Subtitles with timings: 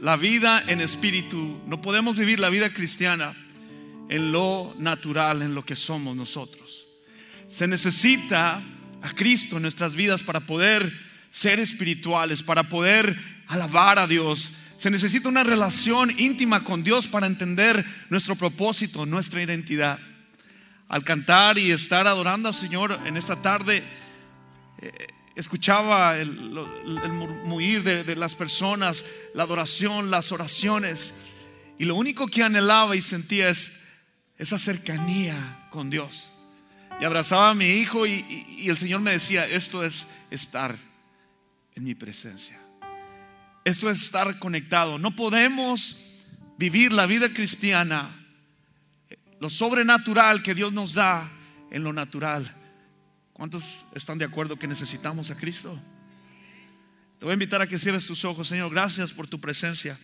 [0.00, 3.34] la vida en espíritu, no podemos vivir la vida cristiana
[4.08, 6.86] en lo natural, en lo que somos nosotros.
[7.48, 8.62] Se necesita
[9.02, 10.92] a Cristo en nuestras vidas para poder
[11.30, 13.16] ser espirituales, para poder
[13.48, 14.52] alabar a Dios.
[14.76, 19.98] Se necesita una relación íntima con Dios para entender nuestro propósito, nuestra identidad.
[20.88, 23.82] Al cantar y estar adorando al Señor en esta tarde,
[24.80, 25.06] eh,
[25.38, 26.32] escuchaba el,
[27.10, 29.04] murmullir de, de las personas,
[29.34, 31.26] la adoración, las oraciones.
[31.78, 33.86] Y lo único que anhelaba y sentía es
[34.36, 36.30] esa cercanía con Dios.
[37.00, 40.76] Y abrazaba a mi hijo y, el Señor me decía, esto es estar
[41.74, 42.58] en mi presencia.
[43.64, 44.98] Esto es estar conectado.
[44.98, 46.14] No podemos
[46.56, 48.26] vivir la vida cristiana,
[49.38, 51.30] lo sobrenatural que Dios nos da
[51.70, 52.52] en lo natural.
[53.38, 55.80] ¿Cuántos están de acuerdo que necesitamos a Cristo?
[57.20, 58.68] Te voy a invitar a que cierres tus ojos, Señor.
[58.68, 59.96] Gracias por tu presencia.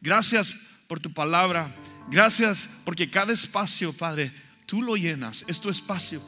[0.00, 0.52] Gracias
[0.88, 1.72] por tu palabra.
[2.10, 4.32] Gracias porque cada espacio, Padre,
[4.66, 5.44] tú lo llenas.
[5.46, 6.20] Es tu espacio.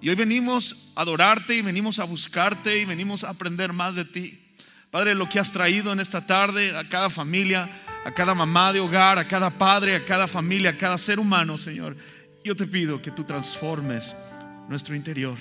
[0.00, 4.04] Y hoy venimos a adorarte y venimos a buscarte y venimos a aprender más de
[4.04, 4.44] ti.
[4.90, 7.70] Padre, lo que has traído en esta tarde a cada familia,
[8.04, 11.56] a cada mamá de hogar, a cada padre, a cada familia, a cada ser humano,
[11.58, 11.96] Señor.
[12.42, 14.16] Yo te pido que tú transformes
[14.68, 15.38] nuestro interior.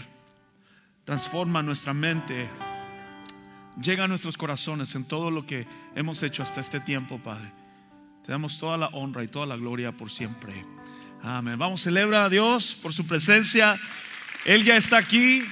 [1.07, 2.49] Transforma nuestra mente.
[3.81, 7.49] Llega a nuestros corazones en todo lo que hemos hecho hasta este tiempo, Padre.
[8.25, 10.65] Te damos toda la honra y toda la gloria por siempre.
[11.23, 11.57] Amén.
[11.57, 13.79] Vamos, celebra a Dios por su presencia.
[14.43, 15.45] Él ya está aquí.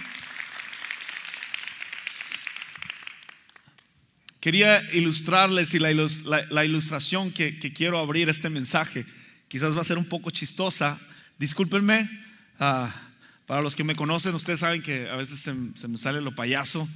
[4.42, 9.06] Quería ilustrarles y la, ilustración que, quiero abrir este mensaje,
[9.48, 11.00] quizás va a ser un poco chistosa.
[11.38, 12.10] Discúlpenme.
[12.60, 12.94] Ah,
[13.46, 16.88] para los que me conocen, ustedes saben que a veces se, me sale lo payaso,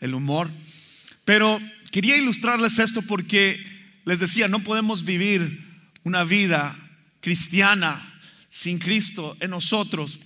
[0.00, 0.50] el humor.
[1.24, 3.62] Pero quería ilustrarles esto porque
[4.06, 5.66] les decía, no podemos vivir
[6.04, 6.76] una vida
[7.20, 10.18] cristiana sin Cristo en nosotros.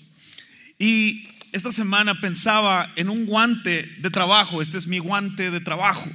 [0.79, 6.09] Y esta semana pensaba en un guante de trabajo, este es mi guante de trabajo.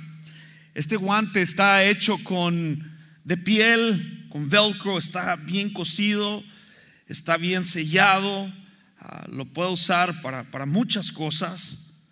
[0.76, 6.42] Este guante está hecho con de piel, con velcro, está bien cosido,
[7.10, 8.50] está bien sellado
[9.10, 12.04] Ah, lo puedo usar para, para muchas cosas.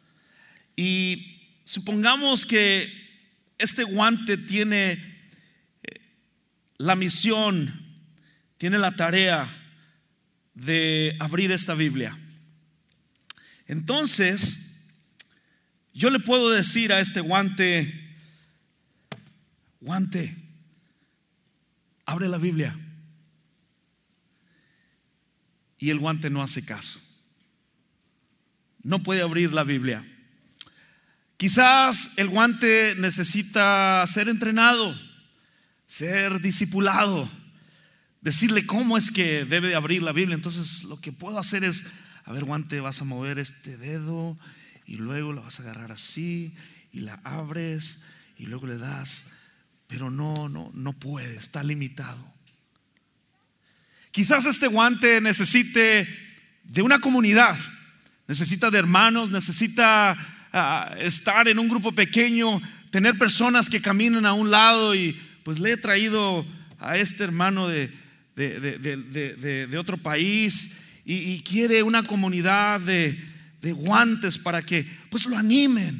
[0.78, 2.90] Y supongamos que
[3.58, 6.02] este guante tiene eh,
[6.78, 7.94] la misión,
[8.58, 9.46] tiene la tarea
[10.54, 12.18] de abrir esta Biblia.
[13.68, 14.86] Entonces,
[15.94, 18.16] yo le puedo decir a este guante,
[19.82, 20.34] guante,
[22.06, 22.85] abre la Biblia
[25.78, 27.00] y el guante no hace caso.
[28.84, 30.06] No puede abrir la Biblia.
[31.38, 34.98] Quizás el guante necesita ser entrenado,
[35.88, 37.30] ser discipulado,
[38.22, 40.36] decirle cómo es que debe abrir la Biblia.
[40.36, 41.88] Entonces lo que puedo hacer es,
[42.24, 44.38] a ver guante, vas a mover este dedo
[44.86, 46.56] y luego lo vas a agarrar así
[46.92, 48.06] y la abres
[48.38, 49.38] y luego le das,
[49.88, 52.35] pero no, no, no puede, está limitado.
[54.16, 56.08] Quizás este guante necesite
[56.64, 57.58] de una comunidad,
[58.30, 60.16] necesita de hermanos, necesita
[60.54, 62.62] ah, estar en un grupo pequeño,
[62.92, 66.46] tener personas que caminen a un lado y pues le he traído
[66.80, 67.92] a este hermano de,
[68.38, 73.20] de, otro país y, y, quiere una comunidad de,
[73.64, 76.00] guantes para que pues lo animen.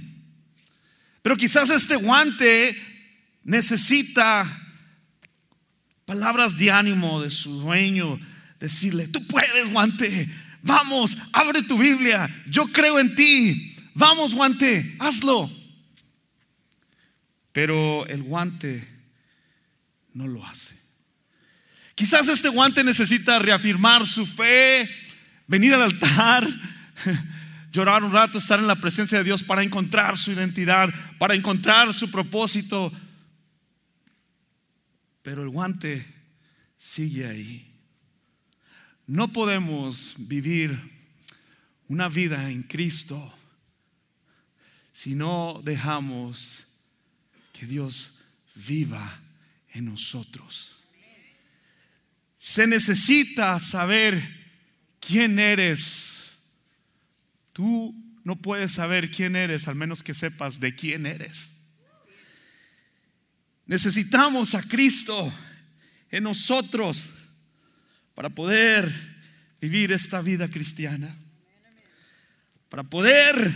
[1.22, 2.82] Pero quizás este guante
[3.44, 4.65] necesita
[6.06, 8.20] palabras de ánimo de su dueño,
[8.60, 10.30] decirle, tú puedes, guante,
[10.62, 15.50] vamos, abre tu Biblia, yo creo en ti, vamos, guante, hazlo.
[17.52, 18.88] Pero el guante
[20.14, 20.76] no lo hace.
[21.96, 24.90] Quizás este guante necesita reafirmar su fe,
[25.48, 26.48] venir al altar,
[27.72, 31.94] llorar un rato, estar en la presencia de Dios para encontrar su identidad, para encontrar
[31.94, 32.92] su propósito,
[35.26, 36.06] pero el guante
[36.78, 37.66] sigue ahí.
[39.08, 40.80] No podemos vivir
[41.88, 43.34] una vida en Cristo
[44.94, 46.66] si no dejamos
[47.54, 48.24] que Dios
[48.54, 49.20] viva
[49.72, 50.76] en nosotros.
[52.38, 54.22] Se necesita saber
[55.00, 56.26] quién eres.
[57.52, 61.55] Tú no puedes saber quién eres al menos que sepas de quién eres.
[63.66, 65.34] Necesitamos a Cristo
[66.12, 67.10] en nosotros
[68.14, 68.92] para poder
[69.60, 71.16] vivir esta vida cristiana.
[72.70, 73.52] Para poder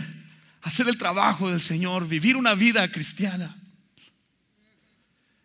[0.62, 3.56] hacer el trabajo del Señor, vivir una vida cristiana.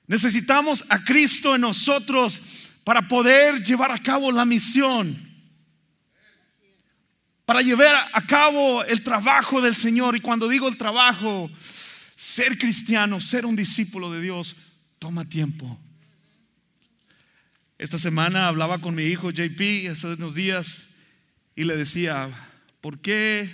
[0.07, 2.41] Necesitamos a Cristo en nosotros
[2.83, 5.17] para poder llevar a cabo la misión,
[7.45, 10.15] para llevar a cabo el trabajo del Señor.
[10.15, 11.49] Y cuando digo el trabajo,
[12.15, 14.55] ser cristiano, ser un discípulo de Dios,
[14.99, 15.79] toma tiempo.
[17.77, 20.95] Esta semana hablaba con mi hijo JP hace unos días
[21.55, 22.29] y le decía,
[22.79, 23.53] ¿por qué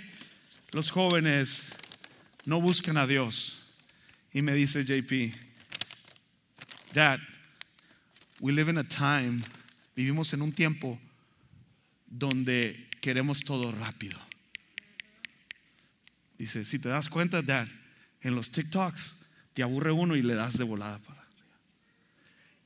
[0.70, 1.74] los jóvenes
[2.44, 3.72] no buscan a Dios?
[4.32, 5.34] Y me dice JP,
[6.94, 7.18] Dad,
[8.40, 9.42] we live in a time,
[9.96, 11.00] vivimos en un tiempo
[12.06, 14.18] donde queremos todo rápido.
[16.38, 17.68] Dice, si te das cuenta, Dad,
[18.22, 21.26] en los TikToks te aburre uno y le das de volada para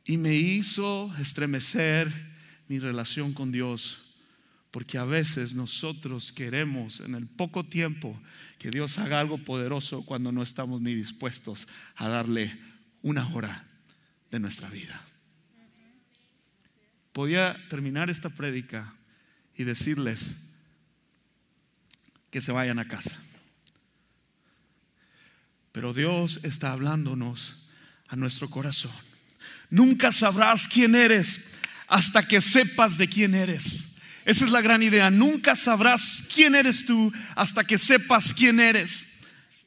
[0.04, 2.12] Y me hizo estremecer
[2.68, 4.14] mi relación con Dios,
[4.70, 8.20] porque a veces nosotros queremos en el poco tiempo
[8.58, 12.56] que Dios haga algo poderoso cuando no estamos ni dispuestos a darle
[13.02, 13.64] una hora
[14.30, 15.00] de nuestra vida.
[17.12, 18.94] Podía terminar esta prédica
[19.56, 20.50] y decirles
[22.30, 23.18] que se vayan a casa.
[25.76, 27.54] Pero Dios está hablándonos
[28.08, 28.90] a nuestro corazón.
[29.68, 33.98] Nunca sabrás quién eres hasta que sepas de quién eres.
[34.24, 35.10] Esa es la gran idea.
[35.10, 39.18] Nunca sabrás quién eres tú hasta que sepas quién eres.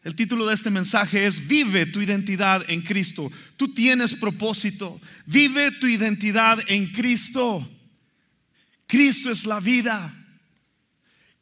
[0.04, 3.32] El título de este mensaje es Vive tu identidad en Cristo.
[3.56, 5.00] Tú tienes propósito.
[5.28, 7.70] Vive tu identidad en Cristo.
[8.88, 10.12] Cristo es la vida.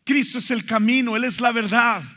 [0.03, 1.15] Cristo es el camino.
[1.15, 2.16] Él es la verdad.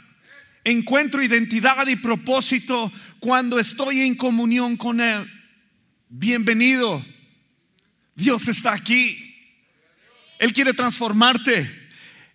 [0.64, 5.30] Encuentro identidad y propósito cuando estoy en comunión con Él.
[6.08, 7.04] Bienvenido.
[8.14, 9.34] Dios está aquí.
[10.38, 11.70] Él quiere transformarte.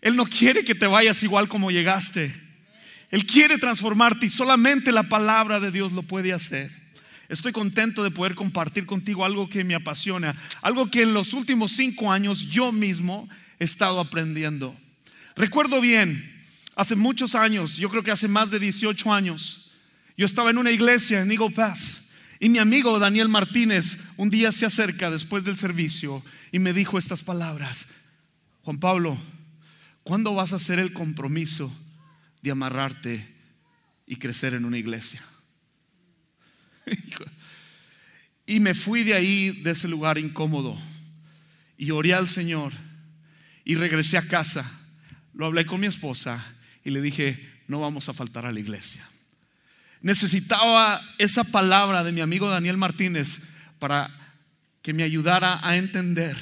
[0.01, 2.33] Él no quiere que te vayas igual como llegaste.
[3.11, 6.71] Él quiere transformarte y solamente la palabra de Dios lo puede hacer.
[7.29, 11.71] Estoy contento de poder compartir contigo algo que me apasiona, algo que en los últimos
[11.71, 13.29] cinco años yo mismo
[13.59, 14.75] he estado aprendiendo.
[15.35, 16.34] Recuerdo bien,
[16.75, 19.73] hace muchos años, yo creo que hace más de 18 años,
[20.17, 24.51] yo estaba en una iglesia en Eagle Pass y mi amigo Daniel Martínez un día
[24.51, 27.87] se acerca después del servicio y me dijo estas palabras,
[28.63, 29.17] Juan Pablo,
[30.03, 31.73] ¿cuándo vas a hacer el compromiso
[32.45, 33.35] de amarrarte
[34.05, 35.21] y crecer en una iglesia.
[38.45, 40.77] y me fui de ahí, de ese lugar incómodo,
[41.75, 42.71] y oré al Señor
[43.63, 44.63] y regresé a casa.
[45.33, 46.45] Lo hablé con mi esposa
[46.85, 49.05] y le dije, no vamos a faltar a la iglesia.
[50.01, 54.09] Necesitaba esa palabra de mi amigo Daniel Martínez para
[54.81, 56.37] que me ayudara a entender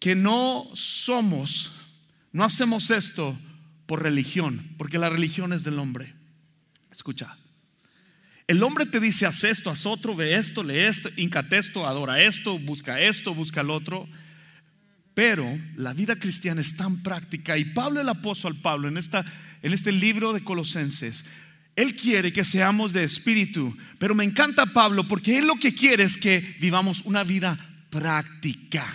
[0.00, 1.78] que no somos,
[2.32, 3.38] no hacemos esto
[3.86, 6.12] por religión, porque la religión es del hombre.
[6.90, 7.36] Escucha.
[8.48, 12.20] El hombre te dice, haz esto, haz otro, ve esto, lee esto, incate esto, adora
[12.20, 14.08] esto, busca esto, busca el otro.
[15.14, 19.24] Pero la vida cristiana es tan práctica y Pablo el apóstol Pablo en, esta,
[19.62, 21.26] en este libro de Colosenses,
[21.76, 26.04] él quiere que seamos de espíritu, pero me encanta Pablo porque él lo que quiere
[26.04, 27.58] es que vivamos una vida
[27.90, 28.86] práctica.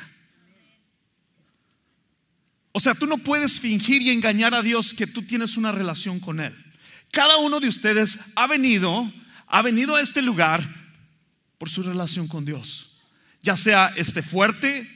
[2.72, 6.20] O sea, tú no puedes fingir y engañar a Dios que tú tienes una relación
[6.20, 6.54] con Él.
[7.12, 9.12] Cada uno de ustedes ha venido,
[9.48, 10.64] ha venido a este lugar
[11.58, 13.02] por su relación con Dios.
[13.42, 14.88] Ya sea esté fuerte,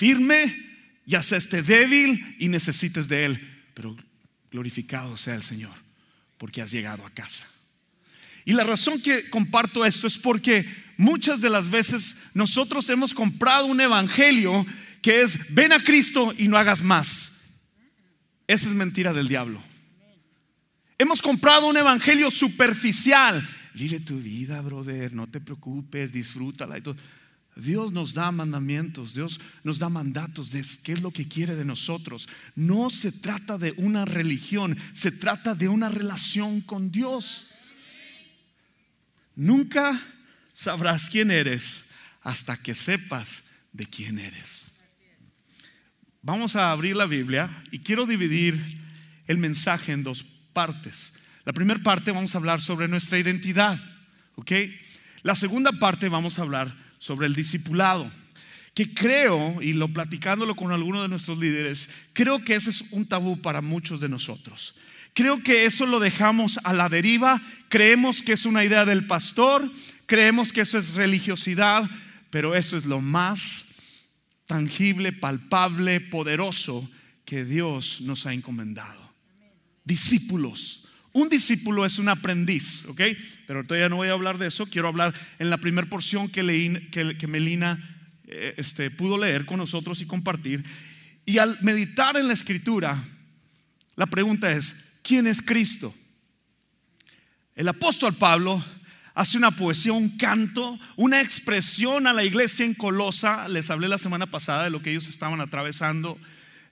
[0.00, 0.56] firme,
[1.04, 3.62] ya sea esté débil y necesites de Él.
[3.74, 3.94] Pero
[4.50, 5.74] glorificado sea el Señor
[6.38, 7.46] porque has llegado a casa.
[8.46, 10.64] Y la razón que comparto esto es porque
[10.96, 14.64] muchas de las veces nosotros hemos comprado un evangelio
[15.02, 17.42] que es ven a Cristo y no hagas más.
[18.46, 19.62] Esa es mentira del diablo.
[20.96, 23.46] Hemos comprado un evangelio superficial.
[23.74, 26.96] Vive tu vida, brother, no te preocupes, disfrútala y todo.
[27.56, 31.64] Dios nos da mandamientos, Dios nos da mandatos de qué es lo que quiere de
[31.64, 32.28] nosotros.
[32.54, 37.48] No se trata de una religión, se trata de una relación con Dios.
[39.34, 40.00] Nunca
[40.52, 41.90] sabrás quién eres
[42.22, 44.80] hasta que sepas de quién eres.
[46.22, 48.60] Vamos a abrir la Biblia y quiero dividir
[49.26, 51.14] el mensaje en dos partes.
[51.44, 53.78] La primera parte vamos a hablar sobre nuestra identidad,
[54.34, 54.52] ¿ok?
[55.22, 58.08] La segunda parte vamos a hablar sobre el discipulado,
[58.74, 63.06] que creo, y lo platicándolo con algunos de nuestros líderes, creo que ese es un
[63.06, 64.76] tabú para muchos de nosotros.
[65.12, 69.68] Creo que eso lo dejamos a la deriva, creemos que es una idea del pastor,
[70.06, 71.90] creemos que eso es religiosidad,
[72.30, 73.64] pero eso es lo más
[74.46, 76.88] tangible, palpable, poderoso
[77.24, 79.10] que Dios nos ha encomendado.
[79.84, 83.00] Discípulos, Un discípulo es un aprendiz, ¿ok?
[83.46, 84.66] Pero todavía no voy a hablar de eso.
[84.66, 86.42] Quiero hablar en la primera porción que,
[87.26, 87.98] Melina
[88.28, 90.64] eh, este, pudo leer con nosotros y compartir.
[91.26, 93.02] Y al meditar en la escritura,
[93.96, 95.92] la pregunta es, ¿quién es Cristo?
[97.56, 98.64] El apóstol Pablo
[99.14, 103.48] hace una poesía, un canto, una expresión a la iglesia en Colosa.
[103.48, 106.18] Les hablé la semana pasada de lo que ellos estaban atravesando.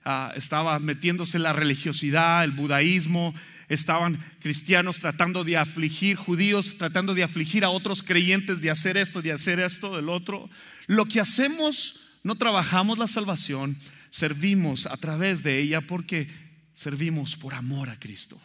[0.05, 3.35] Ah, estaba metiéndose la religiosidad, el budaísmo,
[3.69, 9.21] estaban cristianos tratando de afligir, judíos tratando de afligir a otros creyentes de hacer esto,
[9.21, 10.49] de hacer esto, del otro.
[10.87, 13.77] Lo que hacemos, no trabajamos la salvación,
[14.09, 16.27] servimos a través de ella porque
[16.73, 18.41] servimos por amor a Cristo.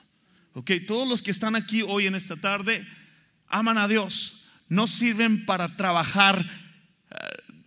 [0.52, 2.86] Ok, todos los que están aquí hoy en esta tarde
[3.48, 6.44] aman a Dios, no sirven para trabajar
[7.10, 7.16] eh,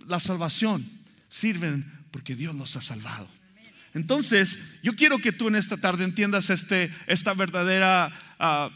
[0.05, 0.85] la salvación,
[1.27, 3.27] sirven porque Dios los ha salvado.
[3.97, 8.69] Entonces, yo quiero que tú en esta tarde entiendas este, esta verdadera, ah,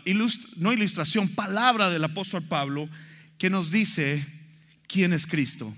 [0.57, 2.89] no ilustración, palabra del apóstol Pablo
[3.37, 4.25] que nos dice
[4.87, 5.71] quién es Cristo.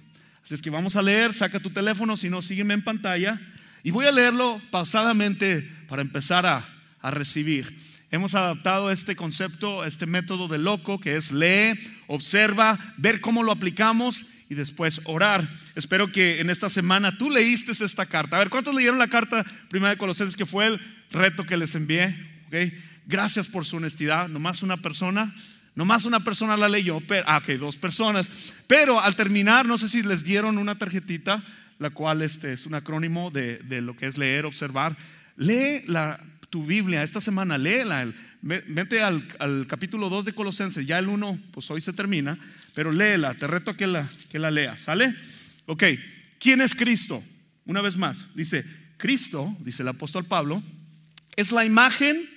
[0.45, 3.39] Así es que vamos a leer, saca tu teléfono, si no, sígueme en pantalla.
[3.83, 6.65] Y voy a leerlo pausadamente para empezar a,
[7.01, 7.77] a recibir.
[8.12, 13.51] Hemos adaptado este concepto, este método de loco, que es lee, observa, ver cómo lo
[13.51, 15.50] aplicamos y después orar.
[15.75, 18.36] Espero que en esta semana tú leíste esta carta.
[18.36, 20.79] A ver, ¿cuántos leyeron la carta primera de Colosenses que fue el
[21.12, 22.15] reto que les envié?
[23.05, 24.29] Gracias por su honestidad.
[24.29, 25.33] Nomás una persona,
[25.75, 27.01] nomás una persona la leyó.
[27.01, 28.53] Pero, ah, ok, dos personas.
[28.67, 31.43] Pero al terminar, no sé si les dieron una tarjetita,
[31.79, 34.95] la cual este, es un acrónimo de, de lo que es leer, observar.
[35.36, 36.19] Lee la
[36.51, 38.13] tu Biblia esta semana, léela.
[38.45, 39.25] Vete al,
[39.67, 42.38] capítulo 2 de Colosenses, ya el 1, pues hoy se termina,
[42.75, 45.15] pero léela, te reto que la, que la leas, ¿sale?
[45.65, 45.85] Ok,
[46.39, 47.23] ¿quién es Cristo?
[47.63, 48.65] Una vez más, dice,
[48.97, 50.62] Cristo, dice el apóstol Pablo,
[51.38, 52.29] es la imagen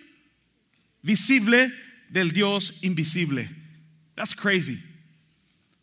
[1.03, 1.75] visible
[2.09, 3.51] del Dios invisible.
[4.15, 4.81] That's crazy.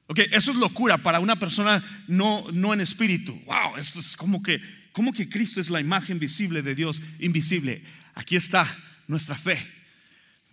[0.08, 3.34] Ok, eso es locura para una persona no, no en espíritu.
[3.46, 4.62] Wow, esto es como que,
[4.94, 7.84] como que Cristo es la imagen visible de Dios invisible.
[8.14, 8.66] Aquí está
[9.10, 9.83] nuestra fe.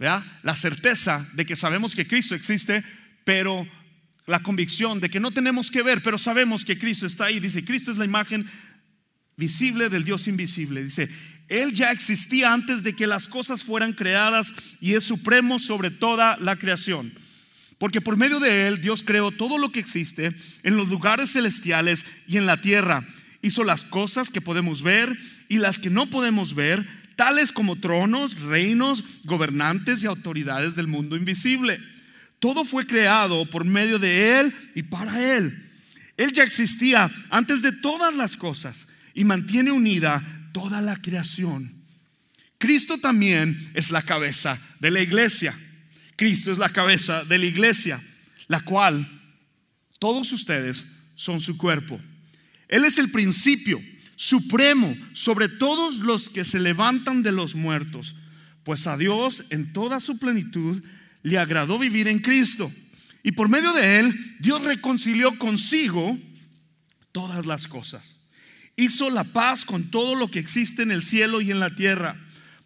[0.00, 2.82] La certeza de que sabemos que Cristo existe,
[3.24, 3.68] pero
[4.26, 7.38] la convicción de que no tenemos que ver, pero sabemos que Cristo está ahí.
[7.38, 8.46] Dice, Cristo es la imagen
[9.36, 10.82] visible del Dios invisible.
[10.82, 11.10] Dice,
[11.48, 16.38] Él ya existía antes de que las cosas fueran creadas y es supremo sobre toda
[16.38, 17.12] la creación.
[17.76, 22.06] Porque por medio de Él Dios creó todo lo que existe en los lugares celestiales
[22.26, 23.06] y en la tierra.
[23.42, 26.86] Hizo las cosas que podemos ver y las que no podemos ver
[27.20, 31.78] tales como tronos, reinos, gobernantes y autoridades del mundo invisible.
[32.38, 35.70] Todo fue creado por medio de Él y para Él.
[36.16, 40.24] Él ya existía antes de todas las cosas y mantiene unida
[40.54, 41.84] toda la creación.
[42.56, 45.54] Cristo también es la cabeza de la iglesia.
[46.16, 48.00] Cristo es la cabeza de la iglesia,
[48.48, 49.06] la cual
[49.98, 52.00] todos ustedes son su cuerpo.
[52.66, 53.78] Él es el principio
[54.20, 58.14] supremo sobre todos los que se levantan de los muertos,
[58.64, 60.82] pues a Dios en toda su plenitud
[61.22, 62.70] le agradó vivir en Cristo.
[63.22, 66.18] Y por medio de él, Dios reconcilió consigo
[67.12, 68.18] todas las cosas.
[68.76, 72.14] Hizo la paz con todo lo que existe en el cielo y en la tierra,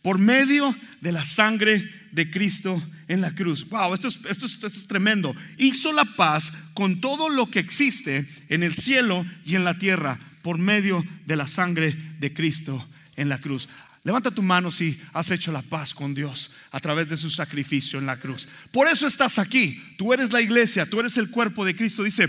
[0.03, 3.69] por medio de la sangre de Cristo en la cruz.
[3.69, 5.37] Wow, esto es, esto, esto es tremendo.
[5.57, 10.19] Hizo la paz con todo lo que existe en el cielo y en la tierra
[10.45, 12.87] por medio de la sangre de Cristo
[13.17, 13.67] en la cruz.
[14.03, 17.99] Levanta tu mano si has hecho la paz con Dios a través de su sacrificio
[17.99, 18.47] en la cruz.
[18.71, 19.83] Por eso estás aquí.
[19.97, 22.03] Tú eres la iglesia, tú eres el cuerpo de Cristo.
[22.03, 22.29] Dice,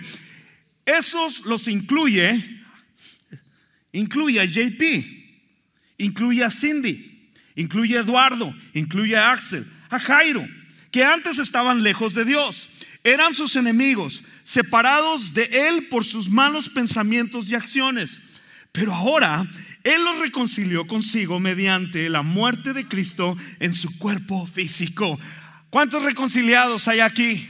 [0.86, 2.42] esos los incluye,
[3.92, 4.82] incluye a JP,
[5.98, 10.48] incluye a Cindy, incluye a Eduardo, incluye a Axel, a Jairo,
[10.90, 12.70] que antes estaban lejos de Dios
[13.06, 18.20] eran sus enemigos, separados de Él por sus malos pensamientos y acciones.
[18.72, 19.48] Pero ahora
[19.84, 25.20] Él los reconcilió consigo mediante la muerte de Cristo en su cuerpo físico.
[25.70, 27.48] ¿Cuántos reconciliados hay aquí?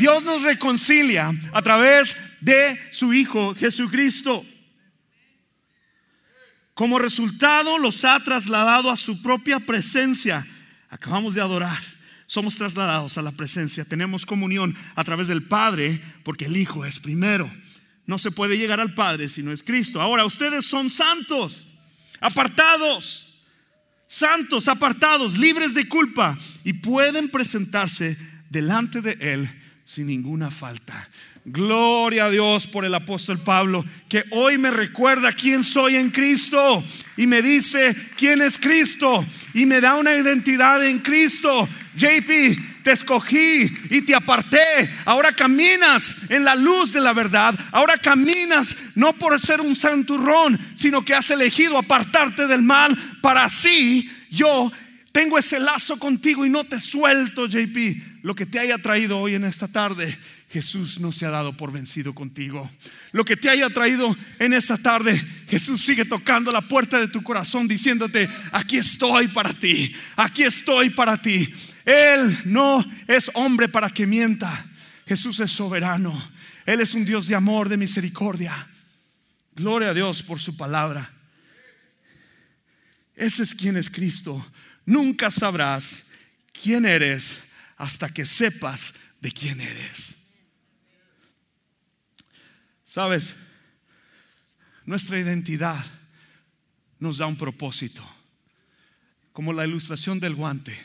[0.00, 4.44] Dios nos reconcilia a través de su Hijo Jesucristo.
[6.74, 10.44] Como resultado los ha trasladado a su propia presencia.
[10.90, 11.80] Acabamos de adorar
[12.26, 16.98] somos trasladados a la presencia, tenemos comunión a través del Padre, porque el Hijo es
[16.98, 17.50] primero.
[18.06, 20.00] No se puede llegar al Padre si no es Cristo.
[20.00, 21.66] Ahora, ustedes son santos,
[22.20, 23.38] apartados,
[24.06, 28.18] santos, apartados, libres de culpa y pueden presentarse
[28.50, 29.50] delante de Él
[29.84, 31.08] sin ninguna falta.
[31.44, 36.84] Gloria a Dios por el apóstol Pablo, que hoy me recuerda quién soy en Cristo
[37.16, 41.68] y me dice quién es Cristo y me da una identidad en Cristo.
[41.96, 44.88] JP, te escogí y te aparté.
[45.04, 47.58] Ahora caminas en la luz de la verdad.
[47.72, 53.44] Ahora caminas no por ser un santurrón, sino que has elegido apartarte del mal para
[53.44, 54.72] así yo
[55.12, 58.22] tengo ese lazo contigo y no te suelto, JP.
[58.22, 60.16] Lo que te haya traído hoy en esta tarde
[60.52, 62.70] Jesús no se ha dado por vencido contigo.
[63.12, 65.18] Lo que te haya traído en esta tarde,
[65.48, 70.90] Jesús sigue tocando la puerta de tu corazón diciéndote, aquí estoy para ti, aquí estoy
[70.90, 71.50] para ti.
[71.86, 74.66] Él no es hombre para que mienta.
[75.06, 76.22] Jesús es soberano.
[76.66, 78.68] Él es un Dios de amor, de misericordia.
[79.56, 81.10] Gloria a Dios por su palabra.
[83.16, 84.46] Ese es quien es Cristo.
[84.84, 86.08] Nunca sabrás
[86.62, 87.38] quién eres
[87.78, 88.92] hasta que sepas
[89.22, 90.21] de quién eres.
[92.92, 93.34] Sabes,
[94.84, 95.82] nuestra identidad
[96.98, 98.06] nos da un propósito,
[99.32, 100.76] como la ilustración del guante.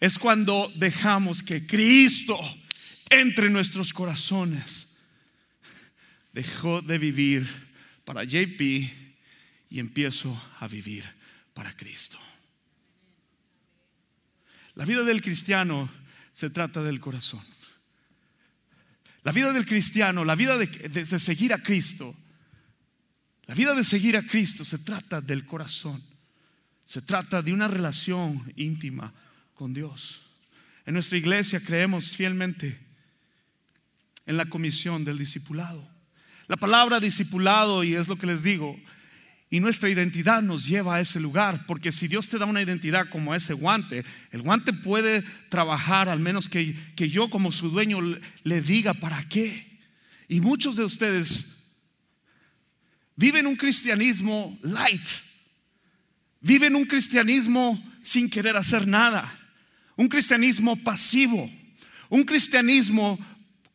[0.00, 2.38] Es cuando dejamos que Cristo
[3.10, 4.96] entre en nuestros corazones.
[6.32, 7.46] Dejó de vivir
[8.06, 8.62] para JP
[9.68, 11.04] y empiezo a vivir
[11.52, 12.18] para Cristo.
[14.74, 15.90] La vida del cristiano
[16.32, 17.57] se trata del corazón.
[19.22, 22.14] La vida del cristiano, la vida de, seguir a Cristo,
[23.46, 26.02] la vida de seguir a Cristo se trata del corazón.
[26.84, 29.12] Se trata de una relación íntima
[29.54, 30.20] con Dios.
[30.86, 32.78] En nuestra iglesia creemos fielmente
[34.24, 35.86] en la comisión del discipulado.
[36.46, 38.78] La palabra discipulado, y es lo que les digo,
[39.50, 43.08] y nuestra identidad nos lleva a ese lugar, porque si Dios te da una identidad
[43.08, 48.00] como ese guante, el guante puede trabajar al menos que, que yo como su dueño
[48.44, 49.66] le diga para qué.
[50.28, 51.72] Y muchos de ustedes
[53.16, 55.06] viven un cristianismo light,
[56.42, 59.32] viven un cristianismo sin querer hacer nada,
[59.96, 61.50] un cristianismo pasivo,
[62.10, 63.18] un cristianismo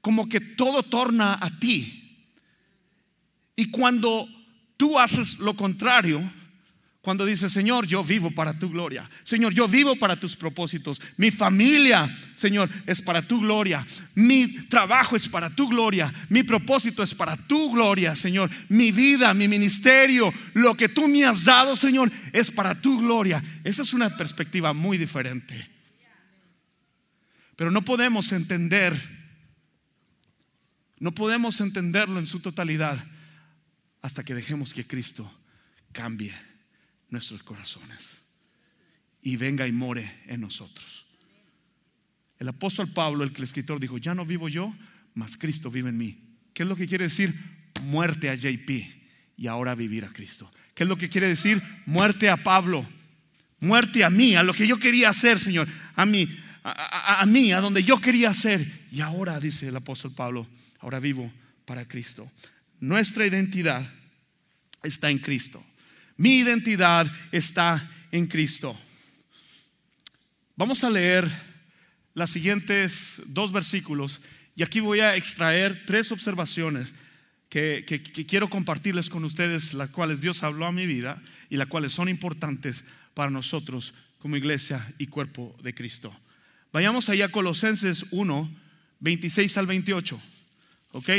[0.01, 2.27] como que todo torna a ti.
[3.55, 4.27] Y cuando
[4.83, 6.29] tú haces lo contrario
[6.99, 9.09] cuando dices, Señor, yo vivo para tu gloria.
[9.23, 11.01] Señor, yo vivo para tus propósitos.
[11.15, 13.87] Mi familia, Señor, es para tu gloria.
[14.13, 16.13] Mi trabajo es para tu gloria.
[16.27, 18.49] Mi propósito es para tu gloria, Señor.
[18.67, 23.41] Mi vida, mi ministerio, lo que tú me has dado, Señor, es para tu gloria.
[23.63, 25.65] Esa es una perspectiva muy diferente.
[27.55, 29.01] Pero no podemos entender,
[30.99, 33.12] no podemos entenderlo en su totalidad
[34.03, 35.29] hasta que dejemos que Cristo
[35.91, 36.35] cambie
[37.09, 38.19] nuestros corazones
[39.21, 41.05] y venga y more en nosotros.
[42.37, 44.75] El apóstol Pablo, el escritor dijo, ya no vivo yo,
[45.13, 46.17] mas Cristo vive en mí.
[46.53, 47.33] ¿Qué es lo que quiere decir?
[47.83, 48.69] Muerte a JP
[49.37, 50.51] y ahora vivir a Cristo.
[50.75, 51.61] ¿Qué es lo que quiere decir?
[51.85, 52.85] Muerte a Pablo,
[53.61, 56.27] muerte a mí, a lo que yo quería hacer, Señor, a mí,
[56.63, 58.87] a, mí, a donde yo quería hacer.
[58.91, 60.45] Y ahora, dice el apóstol Pablo,
[60.79, 61.31] ahora vivo
[61.63, 62.29] para Cristo.
[62.83, 63.81] Nuestra identidad
[64.83, 65.63] está en Cristo.
[66.17, 68.77] Mi identidad está en Cristo.
[70.57, 71.25] Vamos a leer
[72.13, 74.19] las siguientes dos versículos
[74.57, 76.93] y aquí voy a extraer tres observaciones
[77.47, 77.85] que,
[78.27, 82.09] quiero compartirles con ustedes, las cuales Dios habló a mi vida y las cuales son
[82.09, 86.13] importantes para nosotros como iglesia y cuerpo de Cristo.
[86.73, 88.53] Vayamos allá a Colosenses 1,
[88.99, 90.21] 26 al 28.
[90.91, 91.09] ¿Ok?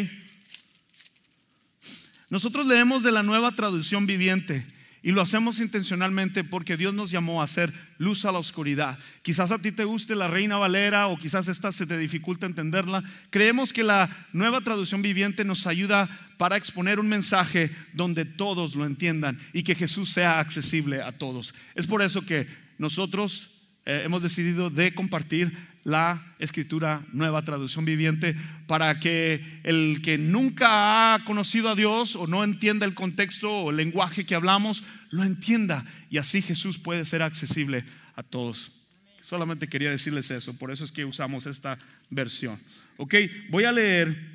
[2.35, 4.66] Nosotros leemos de la nueva traducción viviente
[5.05, 8.99] y lo hacemos intencionalmente porque Dios nos llamó a hacer luz a la oscuridad.
[9.23, 13.05] Quizás a ti te guste la Reina Valera o quizás esta se te dificulta entenderla.
[13.31, 18.85] Creemos que la nueva traducción viviente nos ayuda para exponer un mensaje donde todos lo
[18.85, 21.55] entiendan y que Jesús sea accesible a todos.
[21.77, 23.54] Es por eso que nosotros
[23.87, 25.53] eh, hemos decidido de compartir
[25.85, 28.35] la escritura nueva traducción viviente
[28.66, 33.70] para que el que nunca ha conocido a Dios o no entienda el contexto o
[33.70, 37.85] el lenguaje que hablamos, lo entienda y así Jesús puede ser accesible
[38.16, 38.73] a todos.
[39.20, 41.79] Solamente quería decirles eso, por eso es que usamos esta
[42.11, 42.59] versión.
[42.97, 43.14] Ok,
[43.51, 44.35] voy a leer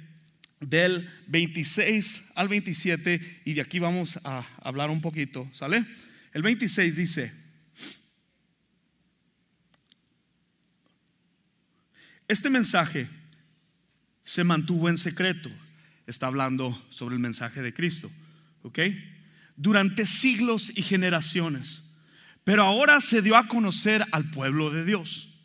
[0.60, 5.86] del 26 al 27 y de aquí vamos a hablar un poquito, ¿sale?
[6.34, 7.34] El 26 dice,
[12.30, 13.10] Este mensaje
[14.24, 15.50] se mantuvo en secreto.
[16.06, 18.10] Está hablando sobre el mensaje de Cristo.
[18.62, 18.80] ¿Ok?
[19.58, 21.96] Durante siglos y generaciones.
[22.44, 25.40] Pero ahora se dio a conocer al pueblo de Dios.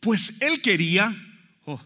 [0.00, 1.16] Pues Él quería,
[1.64, 1.80] oh,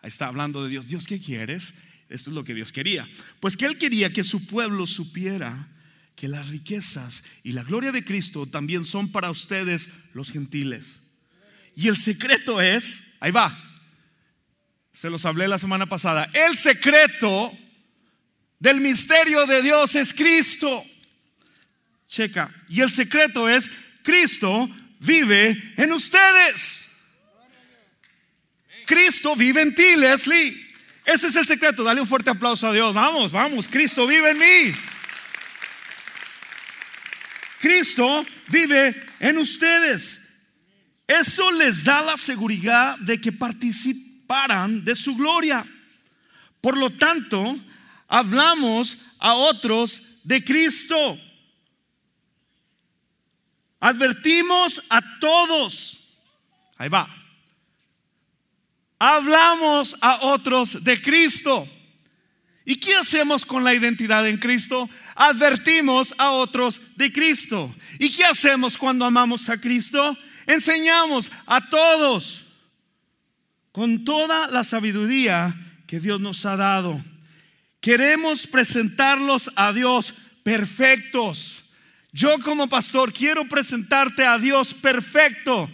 [0.00, 0.88] Ahí está hablando de Dios.
[0.88, 1.74] Dios, ¿qué quieres?
[2.08, 3.06] Esto es lo que Dios quería.
[3.40, 5.68] Pues que Él quería que su pueblo supiera
[6.14, 11.00] que las riquezas y la gloria de Cristo también son para ustedes los gentiles.
[11.74, 13.65] Y el secreto es, ahí va,
[14.96, 17.52] se los hablé la semana pasada, el secreto
[18.58, 20.82] del misterio de Dios es Cristo.
[22.08, 23.70] Checa, y el secreto es,
[24.02, 26.96] Cristo vive en ustedes.
[28.86, 30.56] Cristo vive en ti, Leslie.
[31.04, 31.82] Ese es el secreto.
[31.82, 32.94] Dale un fuerte aplauso a Dios.
[32.94, 33.68] Vamos, vamos.
[33.68, 34.76] Cristo vive en mí.
[37.58, 40.38] Cristo vive en ustedes.
[41.06, 43.32] Eso les da la seguridad de que
[44.26, 45.64] participarán de su gloria.
[46.60, 47.56] Por lo tanto,
[48.08, 51.18] hablamos a otros de Cristo.
[53.80, 56.14] Advertimos a todos.
[56.76, 57.08] Ahí va.
[58.98, 61.68] Hablamos a otros de Cristo.
[62.64, 64.88] ¿Y qué hacemos con la identidad en Cristo?
[65.14, 67.72] Advertimos a otros de Cristo.
[68.00, 70.16] ¿Y qué hacemos cuando amamos a Cristo?
[70.46, 72.45] Enseñamos a todos
[73.76, 75.54] con toda la sabiduría
[75.86, 76.98] que Dios nos ha dado.
[77.78, 81.64] Queremos presentarlos a Dios perfectos.
[82.10, 85.70] Yo como pastor quiero presentarte a Dios perfecto.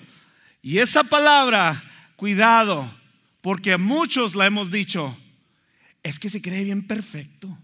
[0.63, 1.81] Y esa palabra,
[2.17, 2.93] cuidado,
[3.41, 5.17] porque a muchos la hemos dicho,
[6.03, 7.57] es que se cree bien perfecto.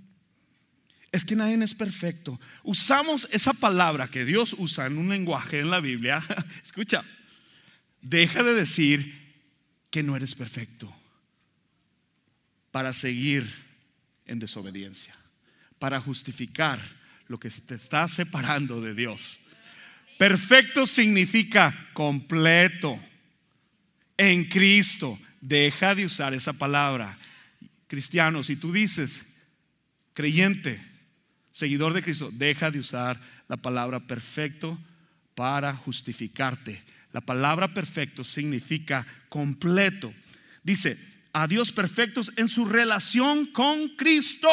[1.10, 2.38] Es que nadie es perfecto.
[2.62, 6.22] Usamos esa palabra que Dios usa en un lenguaje en la Biblia.
[6.62, 7.02] Escucha,
[8.02, 9.17] deja de decir
[9.90, 10.94] que no eres perfecto
[12.70, 13.46] para seguir
[14.26, 15.14] en desobediencia,
[15.78, 16.78] para justificar
[17.26, 19.38] lo que te está separando de Dios.
[20.18, 22.98] Perfecto significa completo
[24.16, 25.18] en Cristo.
[25.40, 27.16] Deja de usar esa palabra
[27.86, 29.36] cristiano, si tú dices
[30.12, 30.84] creyente,
[31.52, 34.78] seguidor de Cristo, deja de usar la palabra perfecto
[35.34, 36.82] para justificarte.
[37.12, 40.12] La palabra perfecto significa completo.
[40.62, 40.98] Dice,
[41.32, 44.48] a Dios perfectos en su relación con Cristo.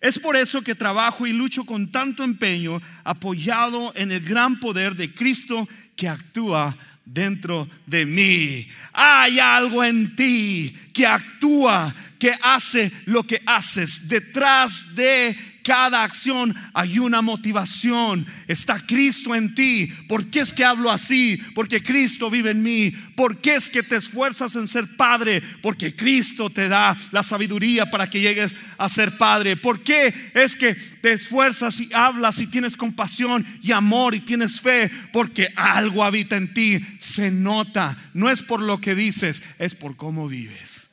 [0.00, 4.94] Es por eso que trabajo y lucho con tanto empeño, apoyado en el gran poder
[4.94, 8.68] de Cristo que actúa dentro de mí.
[8.92, 14.08] Hay algo en ti que actúa, que hace lo que haces.
[14.08, 18.24] Detrás de cada acción hay una motivación.
[18.46, 19.92] Está Cristo en ti.
[20.06, 21.38] ¿Por qué es que hablo así?
[21.56, 22.92] Porque Cristo vive en mí.
[23.16, 25.42] ¿Por qué es que te esfuerzas en ser padre?
[25.62, 29.56] Porque Cristo te da la sabiduría para que llegues a ser padre.
[29.56, 34.60] ¿Por qué es que te esfuerzas y hablas y tienes compasión y amor y tienes
[34.60, 34.88] fe?
[35.12, 36.78] Porque algo habita en ti.
[37.00, 37.98] Se nota.
[38.14, 40.85] No es por lo que dices, es por cómo vives.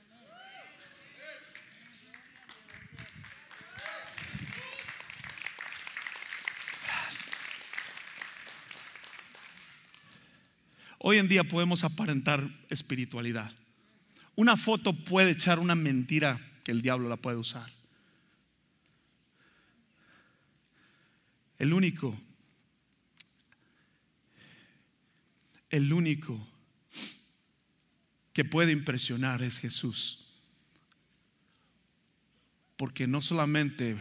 [11.05, 13.51] Hoy en día podemos aparentar espiritualidad.
[14.37, 17.69] Una foto puede echar una mentira que el diablo la puede usar.
[21.59, 22.17] El único,
[25.69, 26.47] el único
[28.31, 30.31] que puede impresionar es Jesús.
[32.77, 33.97] Porque no solamente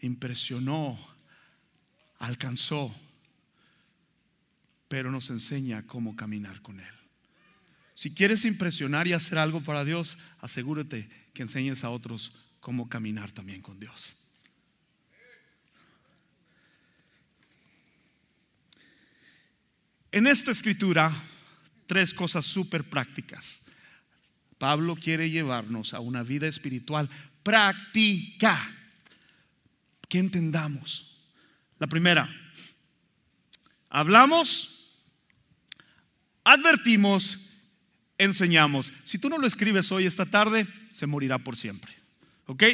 [0.00, 0.98] impresionó,
[2.18, 2.98] alcanzó,
[4.88, 6.94] pero nos enseña cómo caminar con Él.
[7.94, 13.30] Si quieres impresionar y hacer algo para Dios, asegúrate que enseñes a otros cómo caminar
[13.30, 14.16] también con Dios.
[20.10, 21.12] En esta escritura,
[21.86, 23.62] tres cosas súper prácticas.
[24.58, 27.10] Pablo quiere llevarnos a una vida espiritual
[27.42, 28.60] práctica.
[30.08, 31.18] Que entendamos.
[31.78, 32.28] La primera,
[33.88, 34.73] hablamos
[36.44, 37.38] advertimos,
[38.18, 38.92] enseñamos.
[39.04, 41.92] Si tú no lo escribes hoy, esta tarde, se morirá por siempre.
[42.46, 42.64] ¿Ok?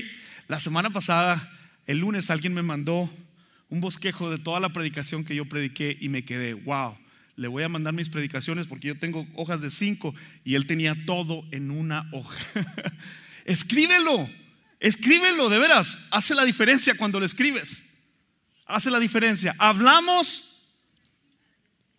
[0.48, 1.50] La semana pasada,
[1.86, 3.10] el lunes, alguien me mandó
[3.68, 6.98] un bosquejo de toda la predicación que yo prediqué y me quedé, wow,
[7.36, 10.94] le voy a mandar mis predicaciones porque yo tengo hojas de cinco y él tenía
[11.06, 12.36] todo en una hoja.
[13.46, 14.28] Escríbelo,
[14.78, 17.94] escríbelo, de veras, hace la diferencia cuando lo escribes.
[18.66, 19.54] Hace la diferencia.
[19.58, 20.68] Hablamos,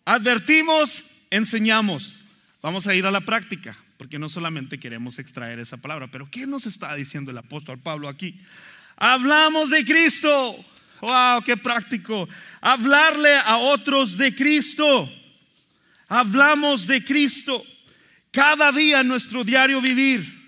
[0.04, 2.16] advertimos, enseñamos.
[2.60, 6.46] Vamos a ir a la práctica, porque no solamente queremos extraer esa palabra, pero ¿qué
[6.46, 8.40] nos está diciendo el apóstol Pablo aquí?
[8.96, 10.64] Hablamos de Cristo.
[11.00, 11.42] ¡Wow!
[11.42, 12.28] ¡Qué práctico!
[12.60, 15.10] Hablarle a otros de Cristo.
[16.06, 17.64] Hablamos de Cristo
[18.30, 20.40] cada día en nuestro diario vivir.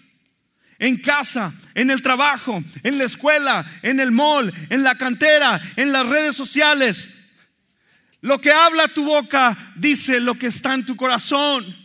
[0.79, 5.93] en casa, en el trabajo, en la escuela, en el mall, en la cantera, en
[5.93, 7.24] las redes sociales.
[8.25, 11.77] Lo que habla tu boca dice lo que está en tu corazón.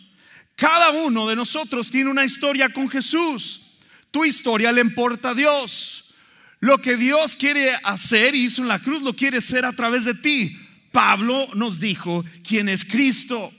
[0.56, 3.78] Cada uno de nosotros tiene una historia con Jesús.
[4.10, 6.13] Tu historia le importa a Dios.
[6.62, 10.06] Lo que Dios quiere hacer y hizo en la cruz lo quiere hacer a través
[10.06, 10.58] de ti.
[10.93, 13.52] Pablo nos dijo quién es Cristo.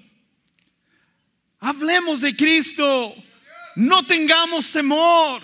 [1.59, 3.15] Hablemos de Cristo.
[3.77, 5.43] No tengamos temor.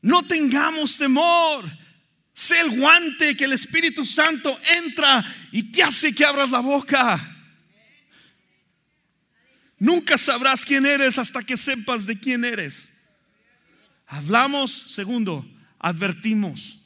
[0.00, 1.64] No tengamos temor.
[2.36, 7.34] Sé el guante que el Espíritu Santo entra y te hace que abras la boca.
[9.78, 12.92] Nunca sabrás quién eres hasta que sepas de quién eres.
[14.06, 16.76] Hablamos, segundo, advertimos.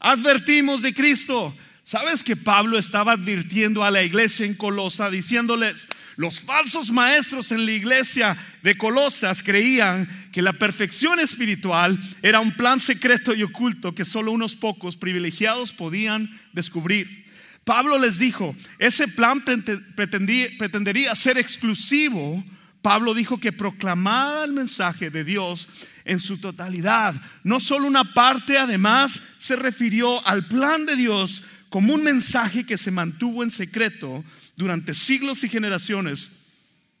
[0.00, 1.56] Advertimos de Cristo.
[1.82, 5.88] ¿Sabes que Pablo estaba advirtiendo a la iglesia en Colosa diciéndoles,
[6.20, 12.54] los falsos maestros en la iglesia de Colosas creían que la perfección espiritual era un
[12.58, 17.24] plan secreto y oculto que solo unos pocos privilegiados podían descubrir?
[17.64, 22.44] Pablo les dijo, ese plan pretendería ser exclusivo.
[22.82, 25.70] Pablo dijo que proclamara el mensaje de Dios
[26.04, 27.14] en su totalidad.
[27.44, 32.76] No solo una parte, además, se refirió al plan de Dios como un mensaje que
[32.76, 34.22] se mantuvo en secreto
[34.60, 36.44] durante siglos y generaciones,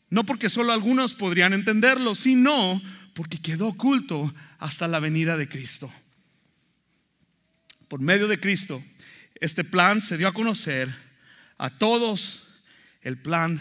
[0.08, 2.80] no porque solo algunos podrían entenderlo, sino
[3.12, 5.92] porque quedó oculto hasta la venida de Cristo.
[7.86, 8.82] Por medio de Cristo,
[9.34, 10.88] este plan se dio a conocer
[11.58, 12.48] a todos
[13.02, 13.60] el plan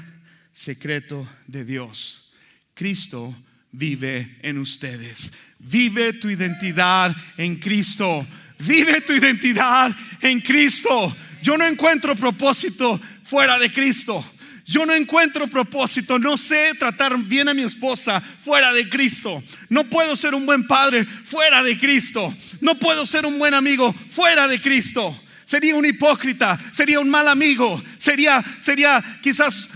[0.54, 2.36] secreto de Dios.
[2.74, 3.36] Cristo
[3.74, 5.56] vive en ustedes.
[5.60, 8.26] Vive tu identidad en Cristo.
[8.60, 11.14] Vive tu identidad en Cristo.
[11.42, 14.24] Yo no encuentro propósito fuera de Cristo.
[14.70, 19.42] Yo no encuentro propósito, no sé tratar bien a mi esposa fuera de Cristo.
[19.68, 22.32] No puedo ser un buen padre fuera de Cristo.
[22.62, 25.20] No puedo ser un buen amigo fuera de Cristo.
[25.44, 29.70] Sería un hipócrita, sería un mal amigo, sería, sería quizás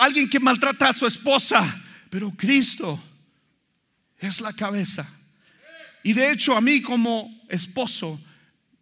[0.00, 1.82] alguien que maltrata a su esposa.
[2.10, 3.00] Pero Cristo
[4.18, 5.08] es la cabeza.
[6.02, 8.20] Y de hecho a mí como esposo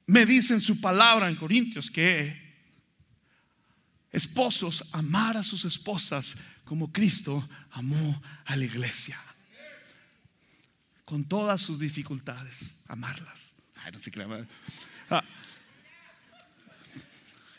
[0.08, 2.34] me dice en su palabra en Corintios que
[4.10, 9.18] esposos amar a sus esposas como Cristo amó a la iglesia.
[11.04, 13.54] Con todas sus dificultades, amarlas.
[15.10, 15.24] Ah.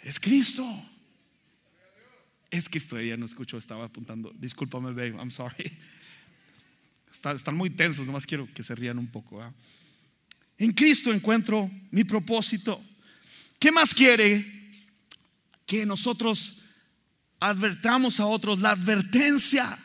[0.03, 0.65] Es Cristo.
[2.49, 4.33] Es Cristo, ella no escuchó, estaba apuntando.
[4.35, 5.71] Discúlpame, babe, I'm sorry.
[7.11, 9.43] Están, muy tensos, nomás quiero que se rían un poco.
[10.59, 12.83] En Cristo encuentro mi propósito.
[13.57, 14.45] ¿Qué más quiere?
[15.65, 16.63] Que nosotros
[17.39, 19.79] advertamos a otros la advertencia.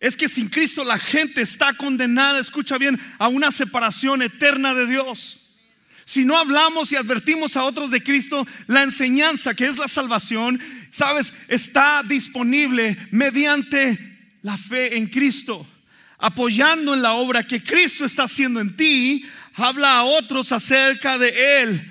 [0.00, 4.88] Es que sin Cristo la gente está condenada, escucha bien, a una separación eterna de
[4.88, 5.54] Dios.
[6.04, 10.60] Si no hablamos y advertimos a otros de Cristo, la enseñanza que es la salvación,
[10.90, 15.66] sabes, está disponible mediante la fe en Cristo
[16.18, 19.24] apoyando en la obra que Cristo está haciendo en ti,
[19.54, 21.90] habla a otros acerca de Él.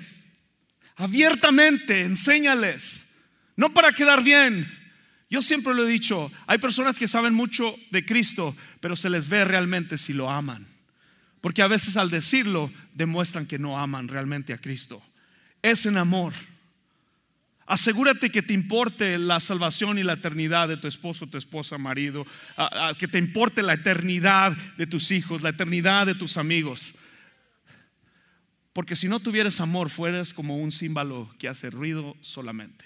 [0.96, 3.12] Abiertamente, enséñales.
[3.56, 4.68] No para quedar bien.
[5.30, 9.28] Yo siempre lo he dicho, hay personas que saben mucho de Cristo, pero se les
[9.28, 10.66] ve realmente si lo aman.
[11.40, 15.02] Porque a veces al decirlo demuestran que no aman realmente a Cristo.
[15.62, 16.32] Es en amor.
[17.66, 22.26] Asegúrate que te importe la salvación y la eternidad de tu esposo, tu esposa, marido,
[22.98, 26.94] que te importe la eternidad de tus hijos, la eternidad de tus amigos.
[28.74, 32.84] Porque si no tuvieras amor, fueras como un símbolo que hace ruido solamente.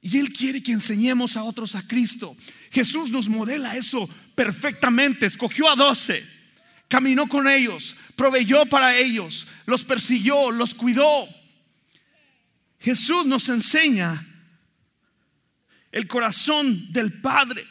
[0.00, 2.36] Y Él quiere que enseñemos a otros a Cristo.
[2.70, 5.26] Jesús nos modela eso perfectamente.
[5.26, 6.24] Escogió a doce,
[6.86, 11.26] caminó con ellos, proveyó para ellos, los persiguió, los cuidó.
[12.78, 14.26] Jesús nos enseña
[15.92, 17.66] el corazón del Padre.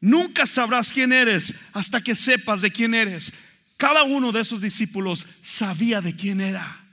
[0.00, 3.32] Nunca sabrás quién eres hasta que sepas de quién eres.
[3.76, 6.87] Cada uno de esos discípulos sabía de quién era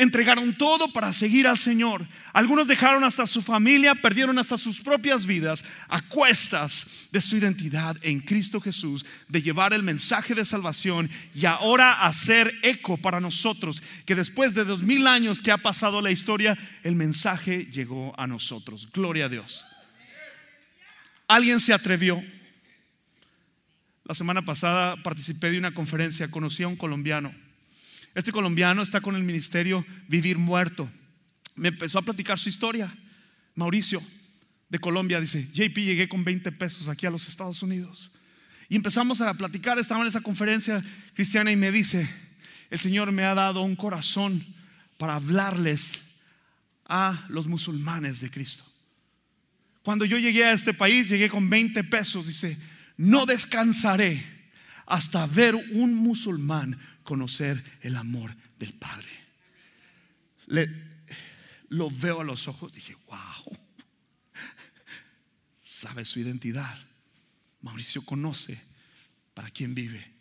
[0.00, 2.06] entregaron todo para seguir al Señor.
[2.32, 7.98] Algunos dejaron hasta su familia, perdieron hasta sus propias vidas a cuestas de su identidad
[8.00, 13.82] en Cristo Jesús, de llevar el mensaje de salvación y ahora hacer eco para nosotros,
[14.06, 18.26] que después de dos mil años que ha pasado la historia, el mensaje llegó a
[18.26, 18.88] nosotros.
[18.90, 19.66] Gloria a Dios.
[21.28, 22.24] Alguien se atrevió.
[24.04, 27.49] La semana pasada participé de una conferencia, conocí a un colombiano
[28.14, 30.90] este colombiano está con el ministerio Vivir Muerto.
[31.56, 32.92] Me empezó a platicar su historia.
[33.54, 34.02] Mauricio,
[34.68, 38.10] de Colombia, dice, JP, llegué con 20 pesos aquí a los Estados Unidos.
[38.68, 40.82] Y empezamos a platicar, estaba en esa conferencia
[41.14, 42.08] cristiana y me dice,
[42.70, 44.44] el Señor me ha dado un corazón
[44.96, 46.20] para hablarles
[46.86, 48.64] a los musulmanes de Cristo.
[49.82, 52.56] Cuando yo llegué a este país, llegué con 20 pesos, dice,
[52.96, 54.24] no descansaré
[54.86, 59.08] hasta ver un musulmán conocer el amor del Padre.
[60.46, 60.68] Le,
[61.68, 63.58] lo veo a los ojos, dije, wow,
[65.62, 66.78] sabe su identidad.
[67.62, 68.60] Mauricio conoce
[69.34, 70.12] para quién vive.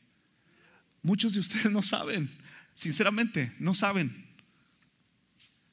[1.02, 2.30] Muchos de ustedes no saben,
[2.76, 4.28] sinceramente, no saben.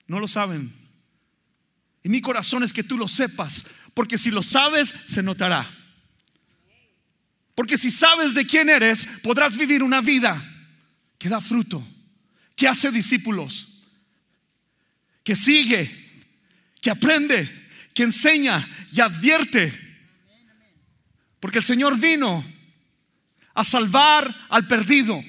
[0.06, 0.72] No lo saben.
[2.02, 5.68] Y mi corazón es que tú lo sepas, porque si lo sabes, se notará.
[7.56, 10.55] Porque si sabes de quién eres, podrás vivir una vida
[11.18, 11.86] que da fruto,
[12.54, 13.82] que hace discípulos,
[15.22, 15.90] que sigue,
[16.80, 17.50] que aprende,
[17.94, 19.72] que enseña y advierte.
[21.40, 22.44] Porque el Señor vino
[23.54, 25.22] a salvar al perdido,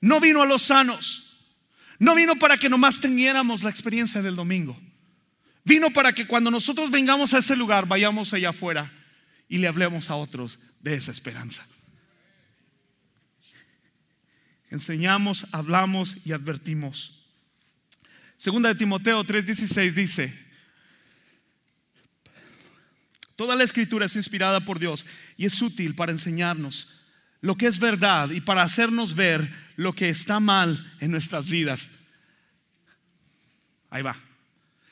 [0.00, 1.46] no vino a los sanos,
[1.98, 4.78] no vino para que nomás teniéramos la experiencia del domingo.
[5.64, 8.92] Vino para que cuando nosotros vengamos a ese lugar, vayamos allá afuera
[9.48, 11.66] y le hablemos a otros de esa esperanza.
[14.70, 17.26] Enseñamos, hablamos y advertimos.
[18.36, 20.50] Segunda de Timoteo 3:16 dice,
[23.36, 25.06] Toda la escritura es inspirada por Dios
[25.36, 27.00] y es útil para enseñarnos
[27.40, 32.04] lo que es verdad y para hacernos ver lo que está mal en nuestras vidas.
[33.88, 34.14] Ahí va.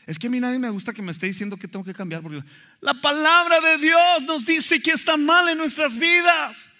[0.06, 2.22] Es que a mí nadie me gusta que me esté diciendo que tengo que cambiar
[2.22, 2.42] porque
[2.80, 6.77] la palabra de Dios nos dice que está mal en nuestras vidas.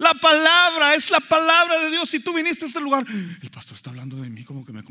[0.00, 2.08] La palabra es la palabra de Dios.
[2.08, 4.82] Si tú viniste a este lugar, el pastor está hablando de mí como que me...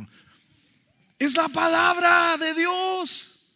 [1.17, 3.55] Es la palabra de Dios.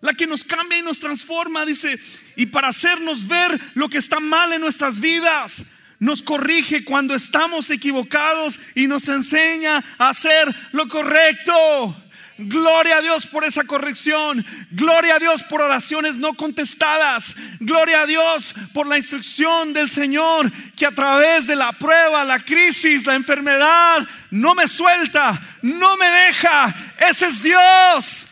[0.00, 1.96] La que nos cambia y nos transforma, dice,
[2.34, 5.66] y para hacernos ver lo que está mal en nuestras vidas,
[6.00, 12.07] nos corrige cuando estamos equivocados y nos enseña a hacer lo correcto.
[12.40, 14.46] Gloria a Dios por esa corrección.
[14.70, 17.34] Gloria a Dios por oraciones no contestadas.
[17.58, 22.38] Gloria a Dios por la instrucción del Señor que a través de la prueba, la
[22.38, 26.72] crisis, la enfermedad, no me suelta, no me deja.
[27.00, 28.26] Ese es Dios.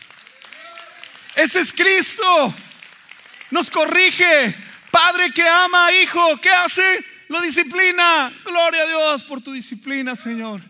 [1.35, 2.55] Ese es Cristo.
[3.51, 4.55] Nos corrige.
[4.89, 7.03] Padre que ama hijo, ¿qué hace?
[7.27, 8.31] Lo disciplina.
[8.45, 10.61] Gloria a Dios por tu disciplina, Señor.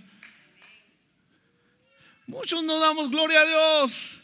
[2.38, 4.22] Muchos no damos gloria a Dios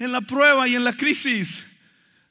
[0.00, 1.62] en la prueba y en la crisis.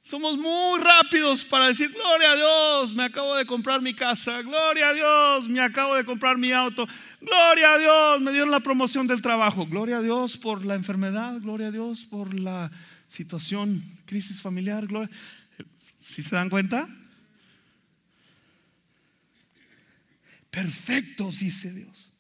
[0.02, 4.90] Somos muy rápidos para decir, gloria a Dios, me acabo de comprar mi casa, gloria
[4.90, 6.86] a Dios, me acabo de comprar mi auto,
[7.22, 11.40] gloria a Dios, me dieron la promoción del trabajo, gloria a Dios por la enfermedad,
[11.40, 12.70] gloria a Dios por la
[13.08, 15.10] situación, crisis familiar, gloria.
[15.96, 16.90] ¿Sí se dan cuenta?
[20.52, 22.13] Perfectos, dice Dios.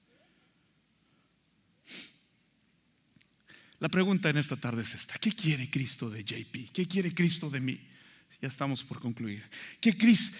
[3.84, 5.18] La pregunta en esta tarde es esta.
[5.20, 6.72] ¿Qué quiere Cristo de JP?
[6.72, 7.78] ¿Qué quiere Cristo de mí?
[8.42, 9.44] Ya estamos por concluir.
[9.82, 9.98] ¿Qué,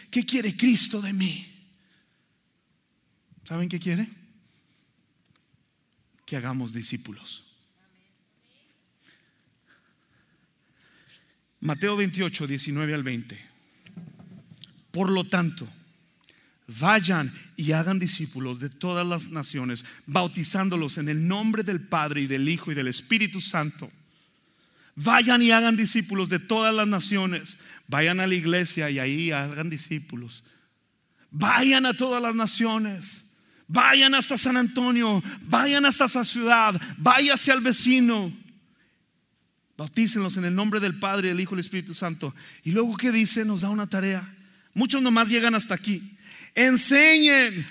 [0.10, 1.46] qué quiere Cristo de mí?
[3.44, 4.08] ¿Saben qué quiere?
[6.26, 7.44] Que hagamos discípulos.
[11.60, 13.38] Mateo 28, 19 al 20.
[14.90, 15.68] Por lo tanto,
[16.68, 22.28] Vayan y hagan discípulos de todas las naciones, bautizándolos en el nombre del Padre y
[22.28, 23.92] del Hijo y del Espíritu Santo.
[24.96, 27.58] Vayan y hagan discípulos de todas las naciones.
[27.88, 30.44] Vayan a la iglesia y ahí hagan discípulos.
[31.32, 33.32] Vayan a todas las naciones.
[33.68, 35.22] Vayan hasta San Antonio.
[35.48, 36.80] Vayan hasta esa ciudad.
[36.98, 38.32] Váyase al vecino.
[39.76, 42.34] Bautícenlos en el nombre del Padre, del Hijo y del Espíritu Santo.
[42.64, 43.44] Y luego, ¿qué dice?
[43.44, 44.34] Nos da una tarea.
[44.76, 46.18] Muchos nomás llegan hasta aquí
[46.56, 47.66] enseñen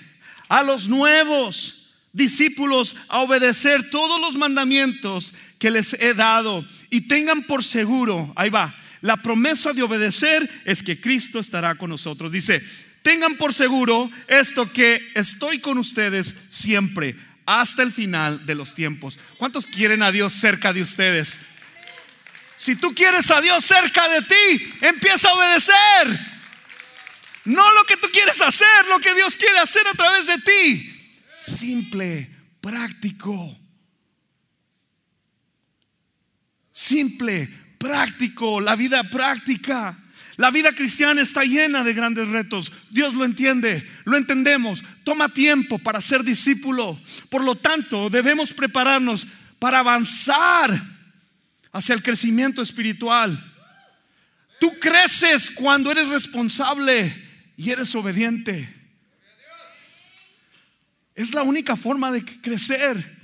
[0.49, 7.43] a los nuevos discípulos a obedecer todos los mandamientos que les he dado y tengan
[7.43, 12.31] por seguro, ahí va, la promesa de obedecer es que Cristo estará con nosotros.
[12.31, 12.63] Dice,
[13.01, 17.15] tengan por seguro esto que estoy con ustedes siempre,
[17.45, 19.19] hasta el final de los tiempos.
[19.37, 21.37] ¿Cuántos quieren a Dios cerca de ustedes?
[22.55, 26.32] Si tú quieres a Dios cerca de ti, empieza a obedecer.
[27.45, 30.93] No lo que tú quieres hacer, lo que Dios quiere hacer a través de ti.
[31.37, 32.29] Simple,
[32.61, 33.57] práctico.
[36.71, 39.99] Simple, práctico, la vida práctica.
[40.37, 42.71] La vida cristiana está llena de grandes retos.
[42.89, 44.83] Dios lo entiende, lo entendemos.
[45.03, 46.99] Toma tiempo para ser discípulo.
[47.29, 49.27] Por lo tanto, debemos prepararnos
[49.59, 50.81] para avanzar
[51.71, 53.51] hacia el crecimiento espiritual.
[54.59, 57.22] Tú creces cuando eres responsable
[57.57, 58.67] y eres obediente.
[61.15, 63.21] Es la única forma de crecer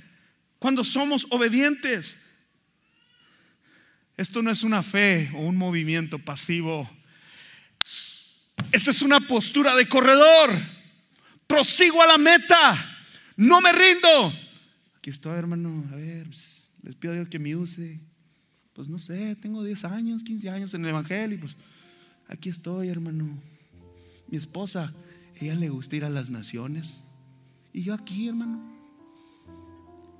[0.58, 2.30] cuando somos obedientes.
[4.16, 6.88] Esto no es una fe o un movimiento pasivo.
[8.70, 10.50] Esta es una postura de corredor.
[11.46, 13.02] Prosigo a la meta.
[13.36, 14.32] No me rindo.
[14.98, 15.88] Aquí estoy, hermano.
[15.90, 17.98] A ver, pues, les pido a Dios que me use.
[18.74, 21.40] Pues no sé, tengo 10 años, 15 años en el Evangelio.
[21.40, 21.56] Pues
[22.28, 23.36] aquí estoy, hermano.
[24.30, 24.92] Mi esposa,
[25.36, 27.00] ella le gusta ir a las naciones.
[27.72, 28.60] Y yo aquí, hermano.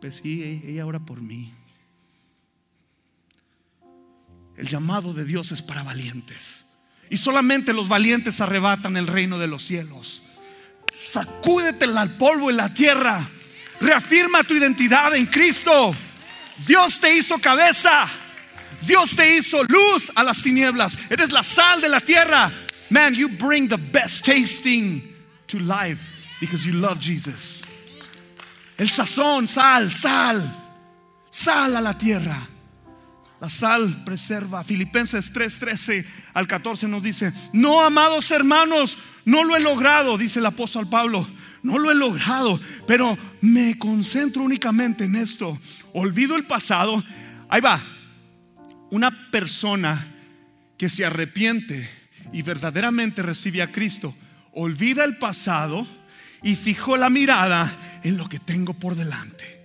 [0.01, 1.53] Pues sí, ella ora por mí.
[4.57, 6.67] El llamado de Dios es para valientes.
[7.09, 10.23] Y solamente los valientes arrebatan el reino de los cielos.
[10.97, 13.29] Sacúdete al polvo en la tierra.
[13.81, 15.95] Reafirma tu identidad en Cristo.
[16.67, 18.09] Dios te hizo cabeza.
[18.83, 20.97] Dios te hizo luz a las tinieblas.
[21.09, 22.53] Eres la sal de la tierra.
[22.91, 25.03] Man, you bring the best tasting
[25.47, 26.09] to life
[26.41, 27.63] because you love Jesus.
[28.77, 30.43] El sazón, sal, sal,
[31.31, 32.49] sal a la tierra.
[33.41, 34.65] La sal preserva.
[34.65, 40.47] Filipenses 3:13 al 14 nos dice, no amados hermanos, no lo he logrado, dice el
[40.47, 41.29] apóstol Pablo,
[41.63, 45.59] no lo he logrado, pero me concentro únicamente en esto.
[45.93, 47.03] Olvido el pasado.
[47.49, 47.83] Ahí va.
[48.91, 50.07] Una persona
[50.77, 52.00] que se arrepiente
[52.33, 54.15] y verdaderamente recibe a Cristo,
[54.53, 55.87] olvida el pasado
[56.43, 59.61] y fijó la mirada en lo que tengo por delante.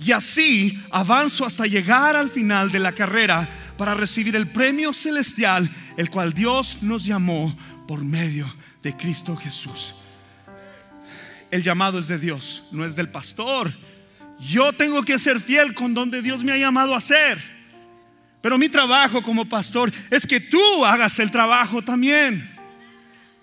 [0.00, 5.70] Y así avanzo hasta llegar al final de la carrera para recibir el premio celestial,
[5.96, 7.56] el cual Dios nos llamó
[7.86, 8.52] por medio
[8.82, 9.94] de Cristo Jesús.
[11.50, 13.72] El llamado es de Dios, no es del pastor.
[14.38, 17.57] Yo tengo que ser fiel con donde Dios me ha llamado a ser.
[18.40, 22.48] Pero mi trabajo como pastor es que tú hagas el trabajo también.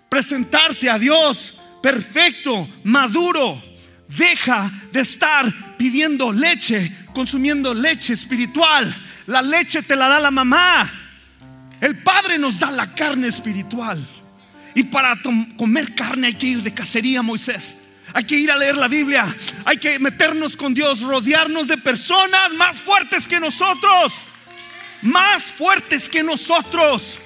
[0.10, 3.62] Presentarte a Dios perfecto, maduro.
[4.08, 8.96] Deja de estar pidiendo leche, consumiendo leche espiritual.
[9.28, 10.91] La leche te la da la mamá.
[11.82, 14.04] El Padre nos da la carne espiritual.
[14.74, 15.16] Y para
[15.58, 17.93] comer carne hay que ir de cacería, Moisés.
[18.14, 19.26] Hay que ir a leer la Biblia.
[19.66, 24.14] Hay que meternos con Dios, rodearnos de personas más fuertes que nosotros.
[25.02, 27.20] Más fuertes que nosotros.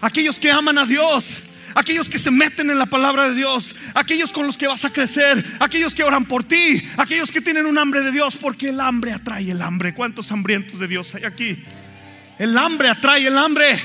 [0.00, 1.42] Aquellos que aman a Dios
[1.74, 4.90] aquellos que se meten en la palabra de Dios, aquellos con los que vas a
[4.90, 8.80] crecer, aquellos que oran por ti, aquellos que tienen un hambre de Dios, porque el
[8.80, 9.94] hambre atrae el hambre.
[9.94, 11.62] ¿Cuántos hambrientos de Dios hay aquí?
[12.38, 13.80] El hambre atrae el hambre.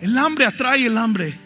[0.00, 1.38] El hambre atrae el hambre.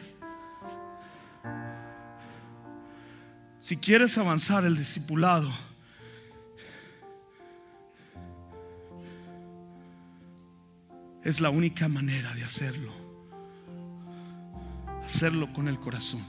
[3.61, 5.53] Si quieres avanzar el discipulado,
[11.29, 13.09] es la única manera de hacerlo
[15.09, 16.22] hacerlo con el corazón.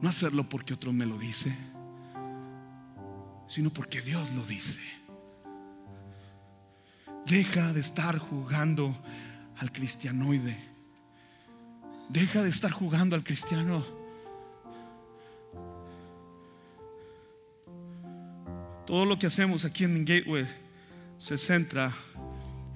[0.00, 1.52] No hacerlo porque otro me lo dice,
[3.48, 4.80] sino porque Dios lo dice.
[7.26, 8.96] Deja de estar jugando
[9.58, 10.56] al cristianoide.
[12.08, 13.84] Deja de estar jugando al cristiano.
[18.86, 20.46] Todo lo que hacemos aquí en Gateway
[21.18, 21.92] se centra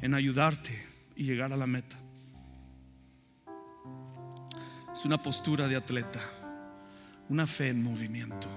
[0.03, 0.87] en ayudarte
[1.17, 1.99] y llegar a la meta.
[4.93, 6.21] Es una postura de atleta,
[7.29, 8.49] una fe en movimiento.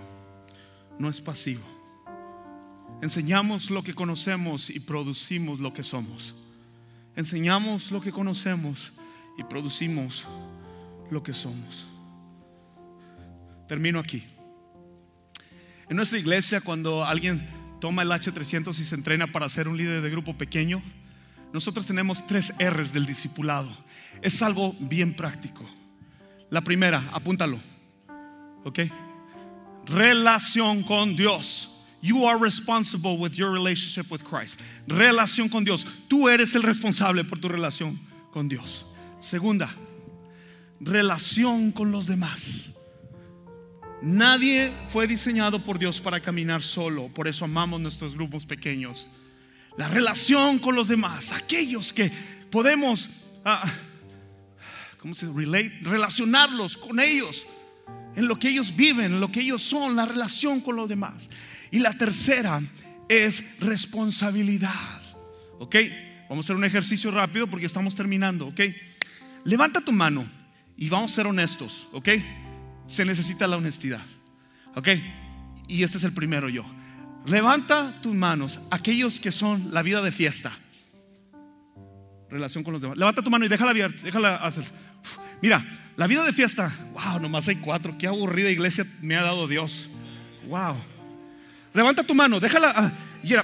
[1.00, 1.64] No es pasivo.
[3.02, 6.34] Enseñamos lo que conocemos y producimos lo que somos.
[7.16, 8.94] Enseñamos lo que conocemos
[9.38, 10.26] y producimos
[11.12, 11.88] lo que somos.
[13.68, 14.24] Termino aquí.
[15.90, 17.46] En nuestra iglesia, cuando alguien
[17.80, 20.82] toma el H300 y se entrena para ser un líder de grupo pequeño,
[21.54, 23.72] nosotros tenemos tres R's del discipulado.
[24.22, 25.64] Es algo bien práctico.
[26.50, 27.60] La primera, apúntalo.
[28.64, 28.80] ¿Ok?
[29.86, 31.70] Relación con Dios.
[32.02, 34.60] You are responsible with your relationship with Christ.
[34.88, 35.86] Relación con Dios.
[36.08, 38.00] Tú eres el responsable por tu relación
[38.32, 38.86] con Dios.
[39.20, 39.74] Segunda,
[40.82, 42.78] relación con los demás.
[44.02, 47.08] Nadie fue diseñado por Dios para caminar solo.
[47.08, 49.08] Por eso amamos nuestros grupos pequeños.
[49.78, 51.32] La relación con los demás.
[51.32, 52.12] Aquellos que
[52.52, 53.10] podemos...
[53.46, 53.70] Ah,
[54.98, 55.80] ¿cómo se relate?
[55.82, 57.46] Relacionarlos con ellos,
[58.16, 61.30] en lo que ellos viven, en lo que ellos son, la relación con los demás.
[61.72, 62.62] Y la tercera
[63.10, 65.02] es responsabilidad.
[65.60, 65.76] ¿Ok?
[66.30, 68.48] Vamos a hacer un ejercicio rápido porque estamos terminando.
[68.48, 68.62] ¿Ok?
[69.44, 70.26] Levanta tu mano
[70.78, 71.88] y vamos a ser honestos.
[71.92, 72.10] ¿Ok?
[72.88, 74.06] Se necesita la honestidad.
[74.76, 74.90] ¿Ok?
[75.68, 76.66] Y este es el primero yo.
[77.26, 80.52] Levanta tus manos, aquellos que son la vida de fiesta.
[82.30, 82.98] Relación con los demás.
[82.98, 84.52] Levanta tu mano y déjala abierta, déjala.
[85.42, 85.64] Mira,
[85.96, 86.72] la vida de fiesta.
[86.94, 87.96] Wow, nomás hay cuatro.
[87.98, 89.90] Qué aburrida iglesia me ha dado Dios.
[90.48, 90.76] Wow.
[91.74, 92.74] Levanta tu mano, déjala.
[92.76, 92.92] Ah,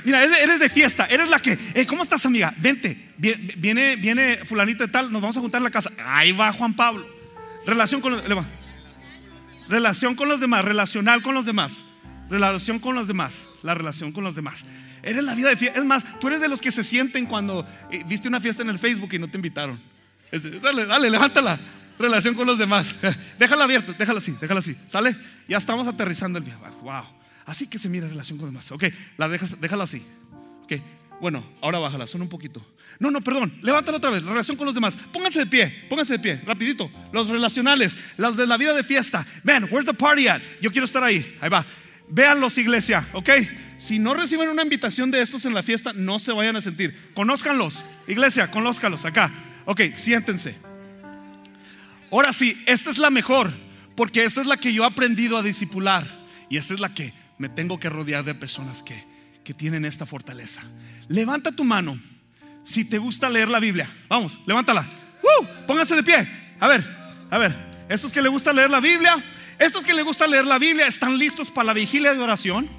[0.03, 1.57] mira, eres de, fiesta, eres la que.
[1.73, 2.53] Eh, ¿Cómo estás, amiga?
[2.57, 3.13] Vente.
[3.17, 5.91] Viene, viene fulanito de tal, nos vamos a juntar en la casa.
[6.05, 7.07] Ahí va Juan Pablo.
[7.65, 8.23] Relación con los,
[9.67, 11.83] relación con los demás, relacional con los demás.
[12.29, 14.63] Relación con los demás, la relación con los demás.
[15.01, 15.79] Eres la vida de fiesta.
[15.79, 18.69] Es más, tú eres de los que se sienten cuando eh, viste una fiesta en
[18.69, 19.79] el Facebook y no te invitaron.
[20.61, 21.59] dale, dale, levántala.
[21.97, 22.95] Relación con los demás.
[23.39, 24.75] déjala abierta, déjala así, déjala así.
[24.87, 25.15] ¿Sale?
[25.47, 26.57] Ya estamos aterrizando el día.
[26.81, 27.03] Wow.
[27.45, 28.71] Así que se mira relación con los demás.
[28.71, 28.85] Ok,
[29.17, 30.03] la dejas, déjala así.
[30.63, 30.73] Ok,
[31.19, 32.65] bueno, ahora bájala, son un poquito.
[32.99, 34.23] No, no, perdón, levántala otra vez.
[34.23, 34.97] Relación con los demás.
[35.11, 36.89] Pónganse de pie, pónganse de pie, rapidito.
[37.11, 39.25] Los relacionales, las de la vida de fiesta.
[39.43, 40.41] Man, where's the party at?
[40.61, 41.37] Yo quiero estar ahí.
[41.41, 41.65] Ahí va.
[42.09, 43.29] Véanlos, iglesia, ¿ok?
[43.77, 47.11] Si no reciben una invitación de estos en la fiesta, no se vayan a sentir.
[47.13, 49.31] Conózcanlos, iglesia, conózcanlos acá.
[49.65, 50.55] Ok, siéntense.
[52.11, 53.51] Ahora sí, esta es la mejor,
[53.95, 56.05] porque esta es la que yo he aprendido a disipular.
[56.49, 59.03] Y esta es la que me tengo que rodear de personas que,
[59.43, 60.61] que tienen esta fortaleza.
[61.07, 61.99] Levanta tu mano
[62.63, 63.89] si te gusta leer la Biblia.
[64.09, 64.89] Vamos, levántala.
[65.21, 65.45] ¡Uh!
[65.67, 66.27] Pónganse de pie.
[66.59, 66.85] A ver,
[67.29, 67.69] a ver.
[67.87, 69.15] Estos que le gusta leer la Biblia,
[69.59, 72.69] estos que le gusta leer la Biblia están listos para la vigilia de oración.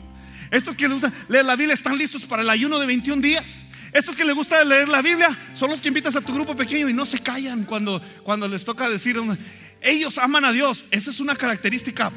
[0.51, 3.67] Estos que le gusta leer la Biblia están listos para el ayuno de 21 días.
[3.93, 6.89] Estos que les gusta leer la Biblia son los que invitas a tu grupo pequeño
[6.89, 9.21] y no se callan cuando, cuando les toca decir
[9.81, 10.85] ellos aman a Dios.
[10.91, 12.13] Esa es una característica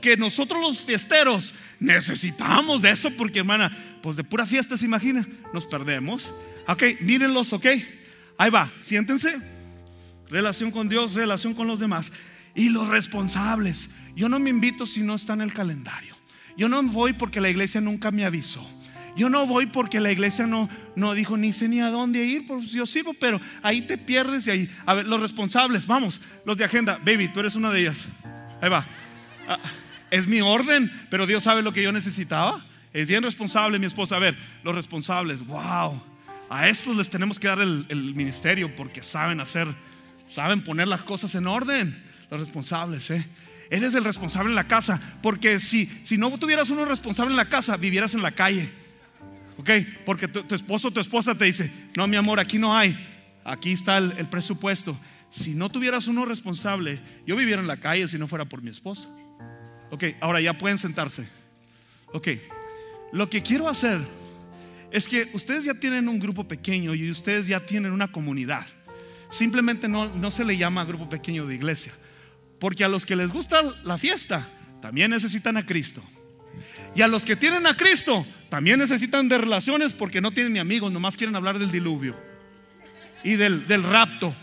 [0.00, 5.26] que nosotros los fiesteros necesitamos de eso porque, hermana, pues de pura fiesta se imagina,
[5.52, 6.30] nos perdemos.
[6.66, 7.66] Ok, mírenlos, ok.
[8.36, 9.36] Ahí va, siéntense.
[10.28, 12.12] Relación con Dios, relación con los demás.
[12.54, 13.88] Y los responsables.
[14.14, 16.14] Yo no me invito si no está en el calendario.
[16.56, 18.66] Yo no voy porque la iglesia nunca me avisó.
[19.16, 22.46] Yo no voy porque la iglesia no, no dijo ni sé ni a dónde ir,
[22.46, 24.70] pues yo sirvo, pero ahí te pierdes y ahí.
[24.86, 28.06] A ver, los responsables, vamos, los de agenda, baby, tú eres una de ellas.
[28.60, 28.84] Ahí va.
[29.46, 29.58] Ah,
[30.10, 32.64] es mi orden, pero Dios sabe lo que yo necesitaba.
[32.92, 34.16] Es bien responsable mi esposa.
[34.16, 36.00] A ver, los responsables, wow.
[36.50, 39.68] A estos les tenemos que dar el, el ministerio porque saben hacer,
[40.26, 42.02] saben poner las cosas en orden.
[42.30, 43.24] Los responsables, ¿eh?
[43.70, 47.48] Eres el responsable en la casa, porque si, si no tuvieras uno responsable en la
[47.48, 48.70] casa, vivieras en la calle.
[49.56, 49.70] ¿Ok?
[50.04, 52.96] Porque tu, esposo o tu esposa te dice, no, mi amor, aquí no hay,
[53.44, 54.98] aquí está el, presupuesto.
[55.30, 58.70] Si no tuvieras uno responsable, yo viviera en la calle si no fuera por mi
[58.70, 59.08] esposa.
[59.90, 61.26] Ok, ahora ya pueden sentarse.
[62.12, 62.28] Ok,
[63.12, 64.00] lo que quiero hacer
[64.90, 68.66] es que ustedes ya tienen un grupo pequeño y ustedes ya tienen una comunidad.
[69.30, 71.92] Simplemente no, no se le llama grupo pequeño de iglesia.
[72.64, 74.48] Porque a los que les gusta la fiesta,
[74.80, 76.02] también necesitan a Cristo.
[76.94, 80.58] Y a los que tienen a Cristo, también necesitan de relaciones porque no tienen ni
[80.60, 82.16] amigos, nomás quieren hablar del diluvio
[83.22, 84.34] y del, del rapto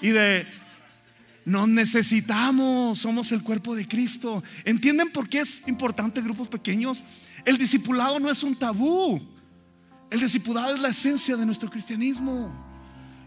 [0.00, 0.46] y de...
[1.46, 4.44] Nos necesitamos, somos el cuerpo de Cristo.
[4.64, 7.02] ¿Entienden por qué es importante grupos pequeños?
[7.44, 9.20] El discipulado no es un tabú.
[10.12, 12.54] El discipulado es la esencia de nuestro cristianismo.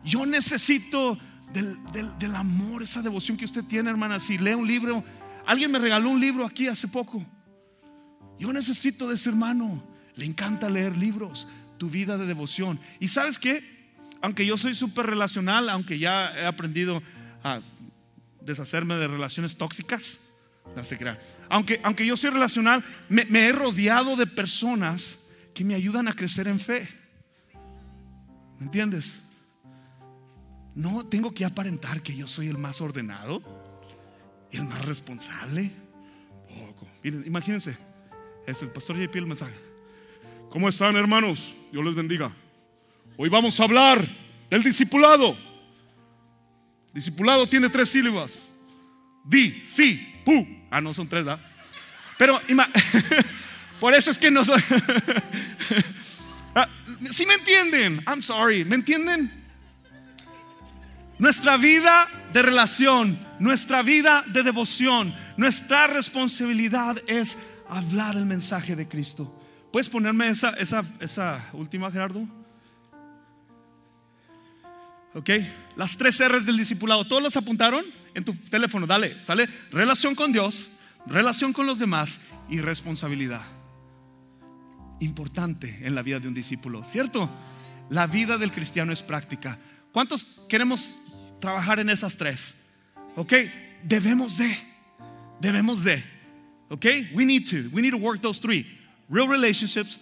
[0.05, 1.19] Yo necesito
[1.53, 1.77] del,
[2.19, 4.19] del, amor, esa devoción que usted tiene, hermana.
[4.19, 5.03] Si lee un libro,
[5.45, 7.25] alguien me regaló un libro aquí hace poco.
[8.39, 9.83] Yo necesito de ese hermano.
[10.15, 11.47] Le encanta leer libros,
[11.77, 12.79] tu vida de devoción.
[12.99, 13.63] Y sabes qué?
[14.21, 17.01] Aunque yo soy súper relacional, aunque ya he aprendido
[17.43, 17.61] a
[18.41, 20.19] deshacerme de relaciones tóxicas,
[20.75, 20.97] no se.
[21.49, 26.13] Aunque, aunque yo soy relacional, me, me he rodeado de personas que me ayudan a
[26.13, 26.87] crecer en fe.
[28.59, 29.21] ¿Me entiendes?
[30.75, 33.41] No tengo que aparentar que yo soy el más ordenado
[34.51, 35.71] y el más responsable.
[36.47, 36.87] Poco.
[37.03, 37.77] Miren, imagínense,
[38.47, 39.55] es el pastor JP el mensaje.
[40.49, 41.53] ¿Cómo están, hermanos?
[41.71, 42.31] Dios les bendiga.
[43.17, 44.07] Hoy vamos a hablar
[44.49, 45.37] del discipulado.
[46.93, 48.41] Discipulado tiene tres sílabas.
[49.23, 49.95] Di, si,
[50.25, 50.45] pu.
[50.69, 51.45] Ah, no son tres, ¿verdad?
[52.17, 52.39] Pero
[53.79, 54.61] por eso es que no soy.
[56.53, 56.67] Ah,
[57.11, 59.40] si me entienden, I'm sorry, ¿me entienden?
[61.21, 67.37] Nuestra vida de relación, nuestra vida de devoción, nuestra responsabilidad es
[67.69, 69.31] hablar el mensaje de Cristo.
[69.71, 72.27] ¿Puedes ponerme esa, esa, esa última, Gerardo?
[75.13, 75.29] Ok,
[75.75, 78.87] las tres R's del discipulado, ¿todos las apuntaron en tu teléfono?
[78.87, 80.69] Dale, sale relación con Dios,
[81.05, 82.19] relación con los demás
[82.49, 83.43] y responsabilidad.
[85.01, 87.29] Importante en la vida de un discípulo, ¿cierto?
[87.91, 89.59] La vida del cristiano es práctica.
[89.91, 90.95] ¿Cuántos queremos
[91.41, 92.55] trabajar en esas tres?
[93.15, 93.33] Ok,
[93.83, 94.55] debemos de,
[95.41, 96.01] debemos de.
[96.69, 98.65] Ok, we need to, we need to work those three
[99.09, 99.97] real relationships,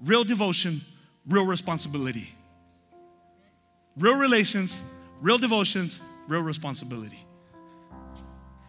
[0.00, 0.80] real devotion,
[1.26, 2.34] real responsibility.
[3.96, 4.82] Real relations,
[5.22, 7.24] real devotions, real responsibility.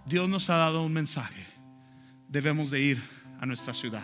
[0.07, 1.45] Dios nos ha dado un mensaje.
[2.31, 3.01] Debemos de ir
[3.41, 4.03] a nuestra ciudad.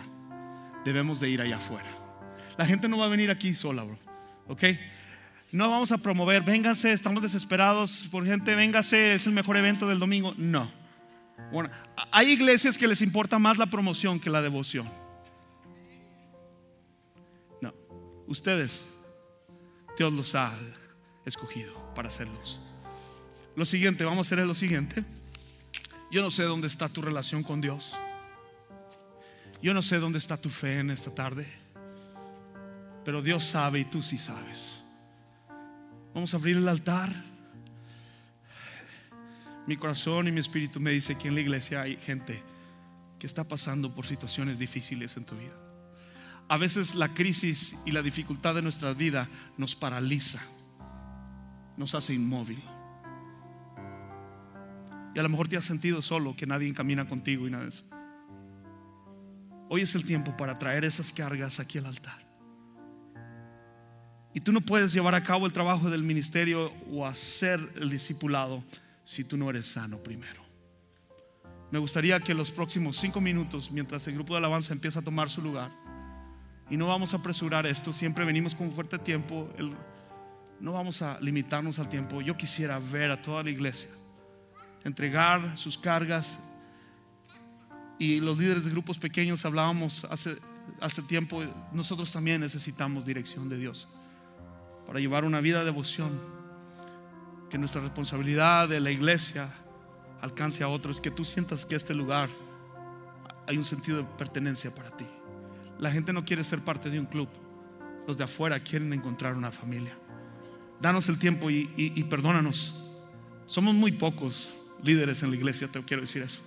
[0.84, 1.88] Debemos de ir allá afuera.
[2.58, 3.96] La gente no va a venir aquí sola, bro.
[4.48, 4.64] ¿Ok?
[5.52, 9.98] No vamos a promover, véngase, estamos desesperados por gente, véngase, es el mejor evento del
[9.98, 10.32] domingo.
[10.38, 10.72] No.
[11.52, 11.68] Bueno,
[12.10, 14.88] hay iglesias que les importa más la promoción que la devoción.
[17.60, 17.74] No.
[18.26, 18.96] Ustedes,
[19.98, 20.58] Dios los ha
[21.26, 22.62] escogido para hacerlos.
[23.54, 25.04] Lo siguiente, vamos a hacer lo siguiente.
[26.10, 27.94] Yo no sé dónde está tu relación con Dios.
[29.62, 31.46] Yo no sé dónde está tu fe en esta tarde.
[33.04, 34.81] Pero Dios sabe y tú sí sabes.
[36.14, 37.10] Vamos a abrir el altar.
[39.66, 42.42] Mi corazón y mi espíritu me dice que en la iglesia hay gente
[43.18, 45.54] que está pasando por situaciones difíciles en tu vida.
[46.48, 50.42] A veces la crisis y la dificultad de nuestra vida nos paraliza,
[51.76, 52.60] nos hace inmóvil.
[55.14, 57.68] Y a lo mejor te has sentido solo, que nadie camina contigo y nada de
[57.70, 57.84] eso.
[59.68, 62.21] Hoy es el tiempo para traer esas cargas aquí al altar.
[64.34, 68.64] Y tú no puedes llevar a cabo el trabajo del ministerio o hacer el discipulado
[69.04, 70.42] si tú no eres sano primero.
[71.70, 75.30] Me gustaría que los próximos cinco minutos, mientras el grupo de alabanza empieza a tomar
[75.30, 75.70] su lugar,
[76.70, 79.48] y no vamos a apresurar esto, siempre venimos con fuerte tiempo,
[80.60, 82.22] no vamos a limitarnos al tiempo.
[82.22, 83.90] Yo quisiera ver a toda la iglesia
[84.84, 86.38] entregar sus cargas.
[87.98, 90.36] Y los líderes de grupos pequeños hablábamos hace,
[90.80, 93.86] hace tiempo, nosotros también necesitamos dirección de Dios
[94.92, 96.10] para llevar una vida de devoción.
[97.48, 99.48] Que nuestra responsabilidad de la iglesia
[100.20, 102.28] alcance a otros, que tú sientas que este lugar
[103.48, 105.06] hay un sentido de pertenencia para ti.
[105.78, 107.26] La gente no quiere ser parte de un club,
[108.06, 109.96] los de afuera quieren encontrar una familia.
[110.78, 112.84] Danos el tiempo y, perdónanos.
[113.46, 116.42] Somos muy pocos líderes en la iglesia, te quiero decir eso.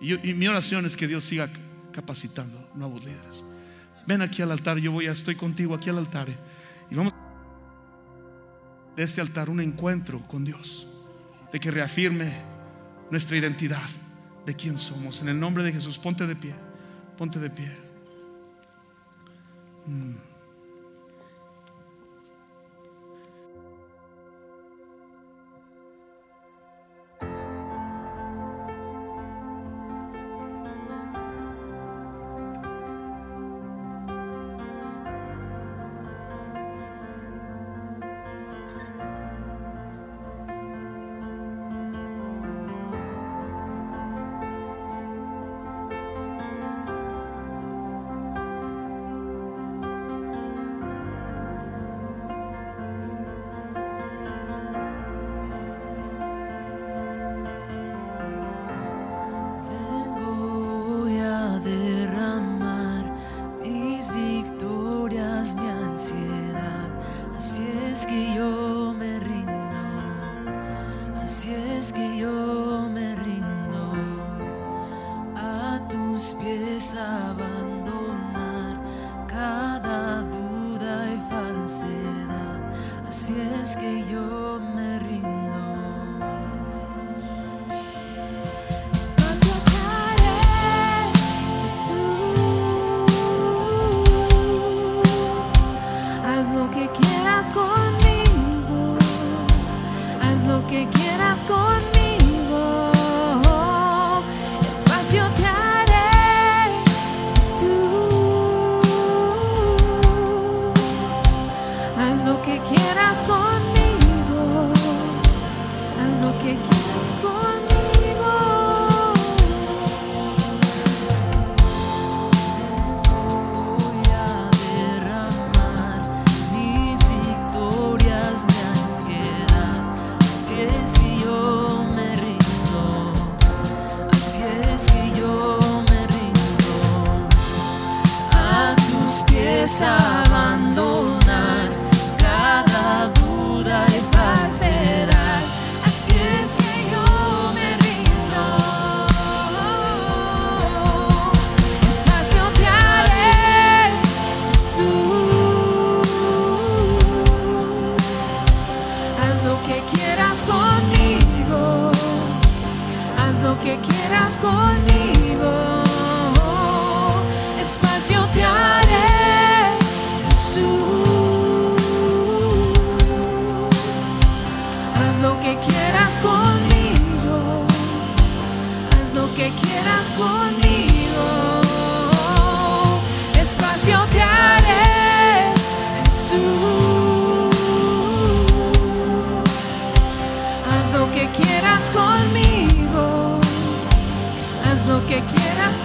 [0.00, 1.48] Y, mi oración es que Dios siga
[1.92, 3.44] capacitando nuevos líderes.
[4.04, 6.26] Ven aquí al altar, yo voy a, estoy contigo aquí al altar.
[8.98, 10.88] De este altar un encuentro con Dios,
[11.52, 12.32] de que reafirme
[13.12, 13.88] nuestra identidad,
[14.44, 15.22] de quién somos.
[15.22, 16.52] En el nombre de Jesús, ponte de pie,
[17.16, 17.70] ponte de pie.
[19.86, 20.27] Mm.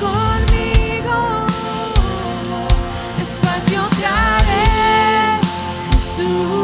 [0.06, 1.20] Conmigo.
[3.28, 5.40] Espacio haré,
[5.92, 6.64] Jesús.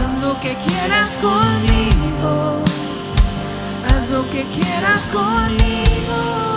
[0.00, 0.38] Haz lo
[4.30, 6.47] que quieras conmigo.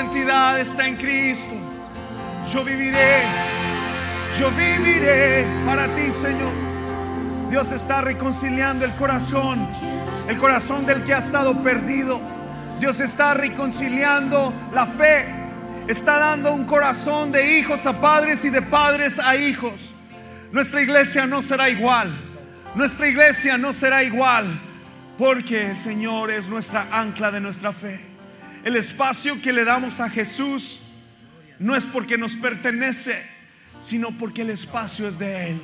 [0.00, 1.52] Identidad está en Cristo.
[2.50, 3.22] Yo viviré.
[4.38, 6.52] Yo viviré para ti, Señor.
[7.50, 9.68] Dios está reconciliando el corazón.
[10.26, 12.18] El corazón del que ha estado perdido.
[12.78, 15.26] Dios está reconciliando la fe.
[15.86, 19.92] Está dando un corazón de hijos a padres y de padres a hijos.
[20.50, 22.10] Nuestra iglesia no será igual.
[22.74, 24.62] Nuestra iglesia no será igual.
[25.18, 28.09] Porque el Señor es nuestra ancla de nuestra fe.
[28.64, 30.80] El espacio que le damos a Jesús
[31.58, 33.24] no es porque nos pertenece,
[33.82, 35.62] sino porque el espacio es de Él.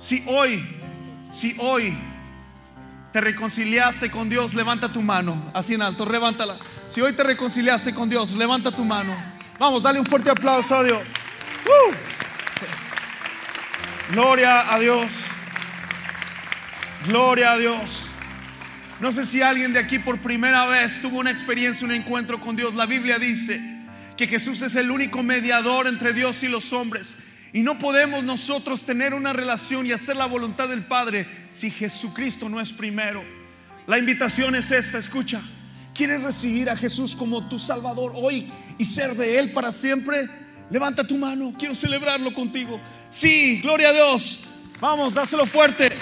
[0.00, 0.76] Si hoy,
[1.32, 1.96] si hoy
[3.12, 6.56] te reconciliaste con Dios, levanta tu mano, así en alto, levántala.
[6.88, 9.16] Si hoy te reconciliaste con Dios, levanta tu mano.
[9.58, 11.02] Vamos, dale un fuerte aplauso a Dios.
[11.66, 11.94] ¡Uh!
[14.12, 15.24] Gloria a Dios.
[17.06, 18.08] Gloria a Dios.
[19.04, 22.56] No sé si alguien de aquí por primera vez tuvo una experiencia, un encuentro con
[22.56, 22.74] Dios.
[22.74, 23.60] La Biblia dice
[24.16, 27.14] que Jesús es el único mediador entre Dios y los hombres.
[27.52, 32.48] Y no podemos nosotros tener una relación y hacer la voluntad del Padre si Jesucristo
[32.48, 33.22] no es primero.
[33.86, 35.42] La invitación es esta, escucha.
[35.92, 40.30] ¿Quieres recibir a Jesús como tu Salvador hoy y ser de Él para siempre?
[40.70, 42.80] Levanta tu mano, quiero celebrarlo contigo.
[43.10, 44.44] Sí, gloria a Dios.
[44.80, 45.92] Vamos, dáselo fuerte.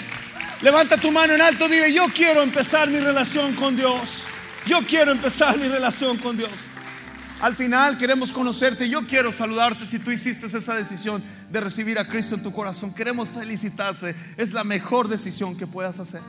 [0.63, 4.23] Levanta tu mano en alto, dile, yo quiero empezar mi relación con Dios.
[4.65, 6.51] Yo quiero empezar mi relación con Dios.
[7.41, 8.87] Al final queremos conocerte.
[8.87, 12.95] Yo quiero saludarte si tú hiciste esa decisión de recibir a Cristo en tu corazón.
[12.95, 14.15] Queremos felicitarte.
[14.37, 16.21] Es la mejor decisión que puedas hacer.